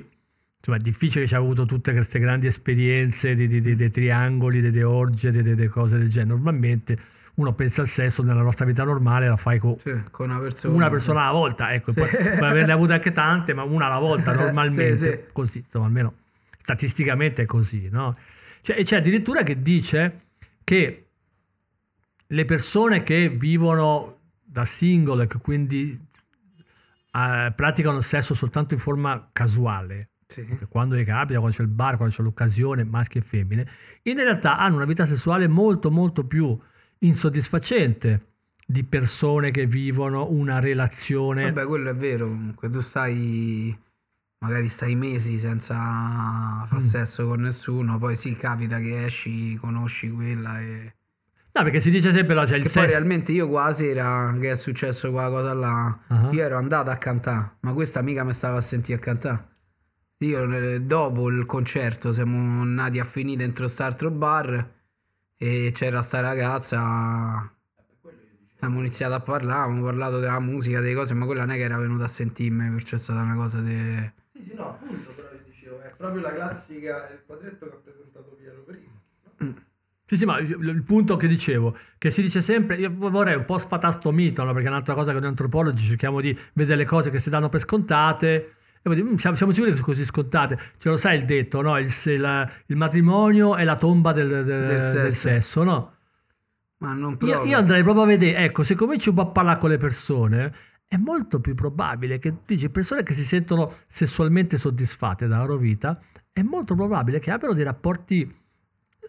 [0.59, 3.91] insomma, è difficile che ci ha avuto tutte queste grandi esperienze di, di- di- dei
[3.91, 6.31] triangoli, delle orge, delle cose del genere.
[6.35, 6.99] Normalmente
[7.35, 10.75] uno pensa al sesso nella nostra vita normale, la fai con Sì, con una persona.
[10.75, 12.01] una persona alla volta, ecco, Sì.
[12.01, 15.21] poi puoi averne avute anche tante, ma una alla volta normalmente, Sì, sì.
[15.33, 16.15] così, insomma, almeno
[16.61, 18.15] statisticamente è così, no?
[18.63, 20.21] Cioè, e c'è addirittura che dice
[20.65, 21.07] che
[22.27, 26.01] le persone che vivono da single e che quindi
[27.13, 30.47] eh, praticano sesso soltanto in forma casuale, Sì.
[30.69, 33.69] quando gli capita, quando c'è il bar, quando c'è l'occasione, maschi e femmine,
[34.05, 36.59] in realtà hanno una vita sessuale molto molto più
[37.07, 38.27] insoddisfacente
[38.67, 42.69] di persone che vivono una relazione Vabbè, quello è vero comunque.
[42.71, 43.77] Tu stai
[44.39, 45.75] magari stai mesi senza
[46.67, 46.85] far Mm.
[46.85, 50.95] sesso con nessuno, poi sì, capita che esci, conosci quella e...
[51.53, 52.87] No, perché si dice sempre, no, c'è il Che poi sesso.
[52.87, 56.29] realmente io qua la sera che è successo quella cosa là, Ah.
[56.31, 59.49] io ero andato a cantare, ma questa mica mi stava a sentire a cantare.
[60.19, 64.73] Io dopo il concerto siamo andati a finire dentro quest'altro bar
[65.45, 66.81] e c'era sta ragazza,
[68.55, 71.65] abbiamo iniziato a parlare, abbiamo parlato della musica, delle cose, ma quella non è che
[71.65, 74.11] era venuta a sentirmi, perciò è stata una cosa di...
[74.33, 77.79] Sì, sì, no, appunto, però io dicevo, è proprio la classica, il quadretto che ha
[77.85, 79.63] presentato Piero prima.
[80.07, 83.59] Sì, sì, ma il punto che dicevo, che si dice sempre, io vorrei un po'
[83.59, 84.53] sfatare sto mito, no?
[84.53, 87.51] perché è un'altra cosa che noi antropologi cerchiamo di vedere le cose che si danno
[87.51, 88.55] per scontate,
[88.93, 90.59] poi "Mm, siamo, siamo sicuri che sono così scontate?
[90.79, 91.79] Ce lo sai il detto, no?
[91.79, 94.81] Il, la- il matrimonio è la tomba del, del- del
[95.11, 95.29] sesso.
[95.29, 95.93] sesso, no?
[96.79, 97.45] Ma non Io, proprio.
[97.45, 100.55] io andrei proprio a vedere, ecco, se cominci un po' a parlare con le persone,
[100.87, 105.99] è molto più probabile che dici persone che si sentono sessualmente soddisfatte dalla loro vita,
[106.33, 108.37] è molto probabile che abbiano dei rapporti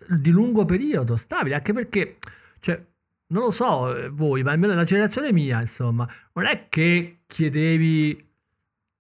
[0.08, 2.18] di lungo periodo, stabili, anche perché,
[2.60, 2.82] cioè,
[3.28, 8.24] non lo so eh, voi, ma almeno la generazione mia, insomma, non è che chiedevi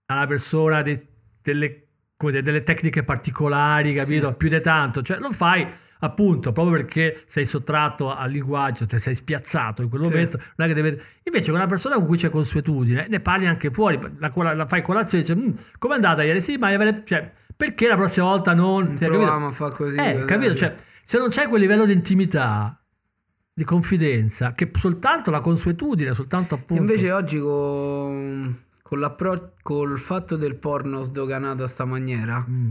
[0.07, 1.07] alla persona de-
[1.41, 1.87] delle,
[2.17, 4.33] come dire, delle tecniche particolari, capito?
[4.33, 5.67] Più di tanto, cioè lo fai
[5.99, 10.09] appunto proprio perché sei sottratto al linguaggio, te sei spiazzato in quel Sì.
[10.09, 11.01] momento, non è che deve...
[11.23, 14.67] invece con una persona con cui c'è consuetudine, ne parli anche fuori, la, cola- la
[14.67, 16.41] fai colazione e dici, "Mm, com'è andata ieri?
[16.41, 16.69] Sì, ma
[17.05, 18.89] cioè, perché la prossima volta non...
[18.89, 19.17] cioè, capito?
[19.17, 19.97] Provavamo a fare così.
[19.97, 20.25] Eh, così.
[20.25, 20.55] capito?
[20.55, 22.79] Cioè, se non c'è quel livello di intimità,
[23.53, 26.81] di confidenza, che soltanto la consuetudine, soltanto appunto...
[26.81, 28.64] Invece oggi con,
[28.97, 32.69] con col fatto del porno sdoganato a sta maniera, Mm.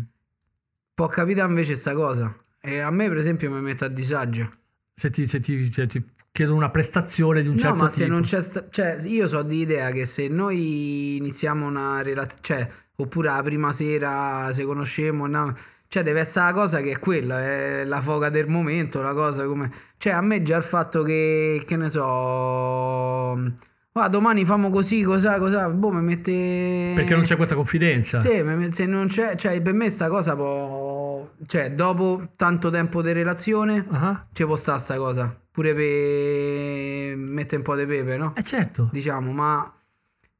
[0.95, 2.35] può capitare invece sta cosa.
[2.61, 4.51] E a me per esempio mi mette a disagio.
[4.95, 6.03] Se ti, se ti- cioè, ti
[6.33, 8.11] chiedono una prestazione di un No, certo ma se tipo.
[8.13, 8.43] non c'è...
[8.43, 12.41] sta- cioè, io so di idea che se noi iniziamo una relazione...
[12.43, 15.27] Cioè, oppure la prima sera se conoscemmo...
[15.27, 15.57] no,
[15.89, 19.45] cioè, deve essere la cosa che è quella, è la foga del momento, la cosa
[19.47, 19.71] come...
[19.99, 23.53] Cioè, a me già il fatto che, che ne so...
[23.97, 26.93] Ah, domani famo così, cos'ha, cos'ha, boh, mi mette...
[26.97, 28.21] Perché non c'è questa confidenza.
[28.21, 28.43] Sì,
[28.73, 29.37] se non c'è...
[29.37, 31.31] Cioè, per me sta cosa può...
[31.47, 35.33] Cioè, dopo tanto tempo di relazione, Ah, ci può stare sta cosa.
[35.49, 38.33] Pure per mettere un po' di pepe, no?
[38.35, 38.89] Eh certo.
[38.91, 39.73] Diciamo, ma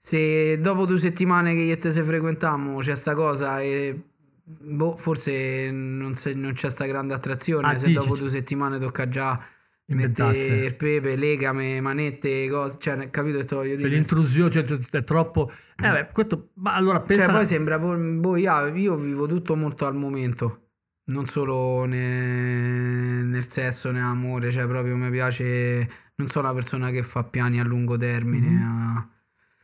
[0.01, 3.97] se dopo due settimane che io e te se frequentiamo c'è sta cosa e
[4.43, 8.31] boh, forse non, se- non c'è sta grande attrazione, Ah, se dici, dopo c- due
[8.31, 9.41] settimane tocca già
[9.87, 10.41] Inventasse.
[10.49, 13.89] mettere il pepe, legame, manette, cose, cioè, capito che voglio Cioè, dire?
[13.91, 15.51] l'intrusione cioè, è troppo...
[15.77, 16.51] Eh, beh, questo...
[16.55, 17.25] Ma allora pensa...
[17.25, 20.69] Cioè, poi sembra, boh, io, vivo tutto molto al momento,
[21.07, 27.03] non solo ne- nel sesso, nell'amore, cioè proprio mi piace, non sono una persona che
[27.03, 28.49] fa piani a lungo termine.
[28.49, 28.63] Mhm.
[28.63, 29.09] a-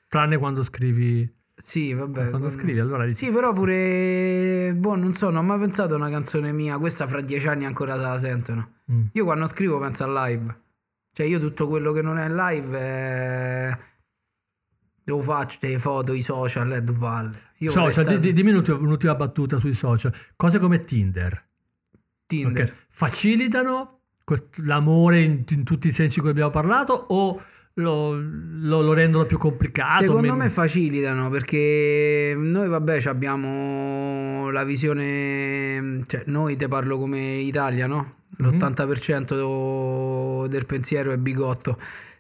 [0.09, 1.39] Tranne quando scrivi...
[1.63, 2.13] Sì, vabbè.
[2.13, 3.27] quando quando- scrivi, allora dici...
[3.27, 7.07] Sì, però pure, boh, non so, non ho mai pensato a una canzone mia, questa
[7.07, 8.73] fra dieci anni ancora se la sentono.
[8.91, 9.03] Mm.
[9.13, 10.61] Io quando scrivo penso al live,
[11.13, 13.79] cioè io tutto quello che non è live è...
[15.03, 17.39] Devo faccio le foto, i social, è due palle.
[17.59, 20.15] Io Social, di- di- dimmi un'ultima, un'ultima battuta sui social.
[20.37, 21.47] Cose come Tinder.
[22.27, 22.63] Tinder.
[22.71, 22.75] ok?
[22.91, 24.01] Facilitano
[24.63, 27.43] l'amore in, in tutti i sensi che abbiamo parlato o
[27.81, 30.05] lo, lo- lo rendono più complicato?
[30.05, 37.87] Secondo me facilitano perché noi vabbè abbiamo la visione, cioè noi te parlo come Italia,
[37.87, 38.15] no?
[38.37, 38.47] Mhm.
[38.59, 41.79] L'80% del pensiero è bigotto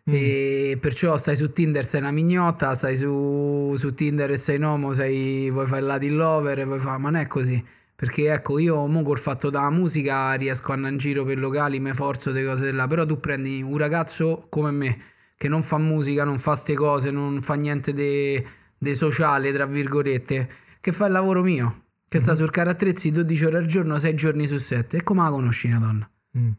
[0.08, 0.14] Mm.
[0.14, 4.62] e perciò stai su Tinder sei una mignotta, stai su, su Tinder e sei un
[4.62, 6.98] uomo, sei, vuoi fare il lover, vuoi fare...
[6.98, 7.62] ma non è così.
[7.94, 11.80] Perché ecco, io mo col fatto della musica riesco a andare in giro per locali,
[11.80, 14.98] mi forzo delle cose là, però tu prendi un ragazzo come me
[15.40, 20.50] che non fa musica, non fa ste cose, non fa niente di sociale, tra virgolette,
[20.82, 24.46] che fa il lavoro mio, che sta sul carattrezzi 12 ore al giorno, 6 giorni
[24.46, 24.98] su 7.
[24.98, 26.10] E come la conosci una donna?
[26.36, 26.50] Mm.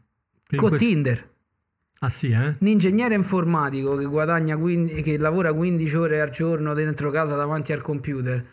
[0.48, 1.30] Con questo- Tinder.
[2.00, 2.56] Ah sì, eh?
[2.58, 7.72] Un ingegnere informatico che guadagna 15 che lavora 15 ore al giorno dentro casa davanti
[7.72, 8.44] al computer.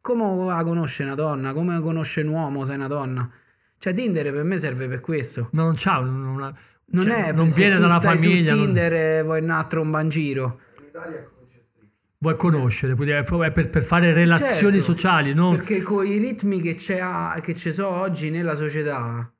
[0.00, 1.52] Come la conosce una donna?
[1.52, 3.30] Come conosce un uomo se è una donna?
[3.78, 5.50] Cioè Tinder per me serve per questo.
[5.52, 6.52] Ma non c'ha una...
[6.90, 9.22] Non cioè, è non se viene tu da una stai famiglia, su non- Tinder e
[9.22, 10.60] vuoi andare a tromba in giro.
[10.78, 11.94] In Italia è come c'è stricto.
[12.18, 15.56] vuoi conoscere, quindi è è per, per fare relazioni Certo, sociali, non...
[15.56, 19.30] Perché con i ritmi che c'è a- che ci sono oggi nella società,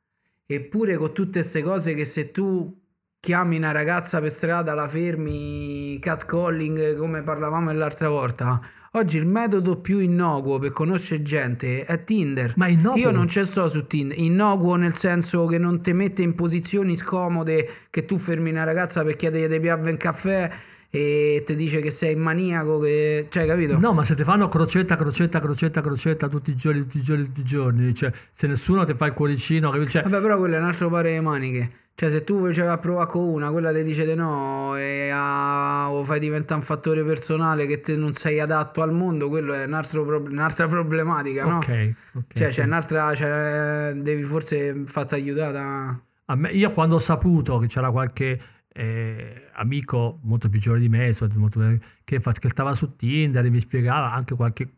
[0.46, 2.76] eppure con tutte queste cose che se tu
[3.20, 8.61] chiami una ragazza per strada, la fermi, catcalling, come parlavamo l'altra volta,
[8.99, 12.53] oggi il metodo più innocuo per conoscere gente è Tinder.
[12.57, 13.01] Ma innocuo?
[13.01, 16.96] Io non ci sto su Tinder, innocuo nel senso che non ti mette in posizioni
[16.96, 20.51] scomode che tu fermi una ragazza per chiedergli di piave un caffè
[20.90, 23.26] e ti dice che sei maniaco, che...
[23.28, 23.78] cioè capito?
[23.78, 27.24] No, ma se ti fanno crocetta, crocetta, crocetta, crocetta tutti i giorni, tutti i giorni,
[27.26, 29.90] tutti i giorni, cioè se nessuno ti fa il cuoricino, capito?
[29.90, 31.70] Cioè, Vabbè, però quello è un altro paio di maniche.
[31.99, 35.90] Cioè, se tu facevi a provare con una, quella ti dice di no e a-
[35.90, 39.64] o fai diventare un fattore personale che te non sei adatto al mondo, quello è
[39.64, 41.57] un altro un'altra problematica, no?
[41.57, 42.34] ok, ok.
[42.34, 46.01] Cioè, c'è un'altra, cioè, devi forse farti aiutare da...
[46.26, 48.40] A me- io quando ho saputo che c'era qualche
[48.72, 53.51] eh, amico molto più giovane di me, molto- che, fa- che stava su Tinder e
[53.51, 54.68] mi spiegava anche qualche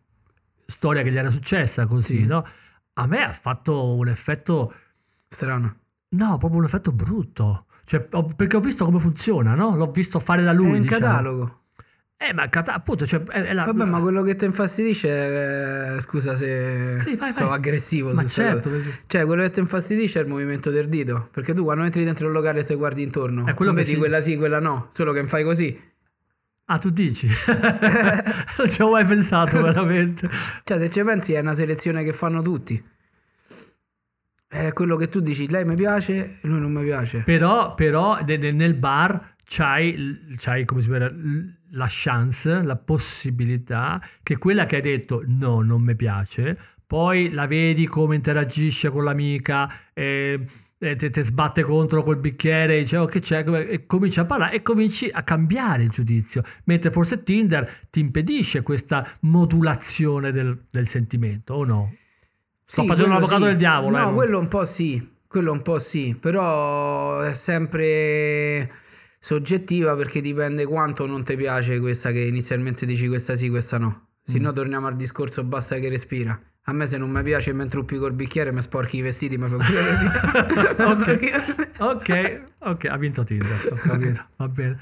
[0.65, 2.25] storia che gli era successa così, Sì.
[2.27, 2.47] no?
[2.95, 4.73] A me ha fatto un effetto,
[5.29, 5.75] Strano.
[6.11, 7.67] No, proprio un effetto brutto.
[7.85, 9.75] Cioè, ho- perché ho visto come funziona, no?
[9.77, 11.01] L'ho visto fare da lui, è in diciamo.
[11.07, 11.55] catalogo.
[12.23, 15.09] Eh, ma cata- appunto, cioè, è, è la- Vabbè, ma quello che ti infastidisce
[15.97, 16.01] è...
[16.01, 17.57] Scusa se Sì, vai, sono vai.
[17.57, 18.13] aggressivo.
[18.13, 21.29] Ma certo, perché- Cioè, quello che ti infastidisce è il movimento del dito.
[21.33, 23.87] Perché tu quando entri dentro il locale e ti guardi intorno, È quello non che
[23.87, 25.81] vedi si- quella sì, quella no, solo che fai così.
[26.67, 27.27] Ah, tu dici?
[28.59, 30.29] non ci ho mai pensato veramente.
[30.63, 32.81] Cioè, se ci pensi, è una selezione che fanno tutti.
[34.53, 37.21] È quello che tu dici, lei mi piace lui non mi piace.
[37.21, 44.03] Però, però ne- ne- nel bar c'hai, c'hai, come si può la chance, la possibilità
[44.25, 49.05] che quella che hai detto no, non mi piace, poi la vedi come interagisce con
[49.05, 50.45] l'amica, e,
[50.77, 54.25] e te, te sbatte contro col bicchiere, e dice oh che c'è, e cominci a
[54.25, 60.65] parlare e cominci a cambiare il giudizio, mentre forse Tinder ti impedisce questa modulazione del,
[60.69, 61.95] del sentimento, o no?
[62.71, 63.47] Sto Sì, facendo l'avvocato sì.
[63.49, 63.99] del diavolo.
[63.99, 68.71] No, eh, quello un po' sì, quello un po' sì, però è sempre
[69.19, 74.07] soggettiva perché dipende quanto non ti piace questa che inizialmente dici questa sì, questa no.
[74.25, 74.43] Se Mm.
[74.43, 76.41] no torniamo al discorso basta che respira.
[76.65, 79.49] A me se non mi piace mentre truppi col bicchiere mi sporchi i vestiti, mi
[79.49, 80.07] fa pure così.
[81.19, 84.79] ok, ok, ok, ha vinto Tinder, ho capito, va bene.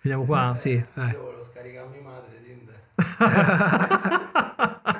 [0.00, 0.52] Finiamo qua?
[0.58, 1.10] Sì, vai.
[1.12, 2.80] Io volevo scaricarmi madre Tinder.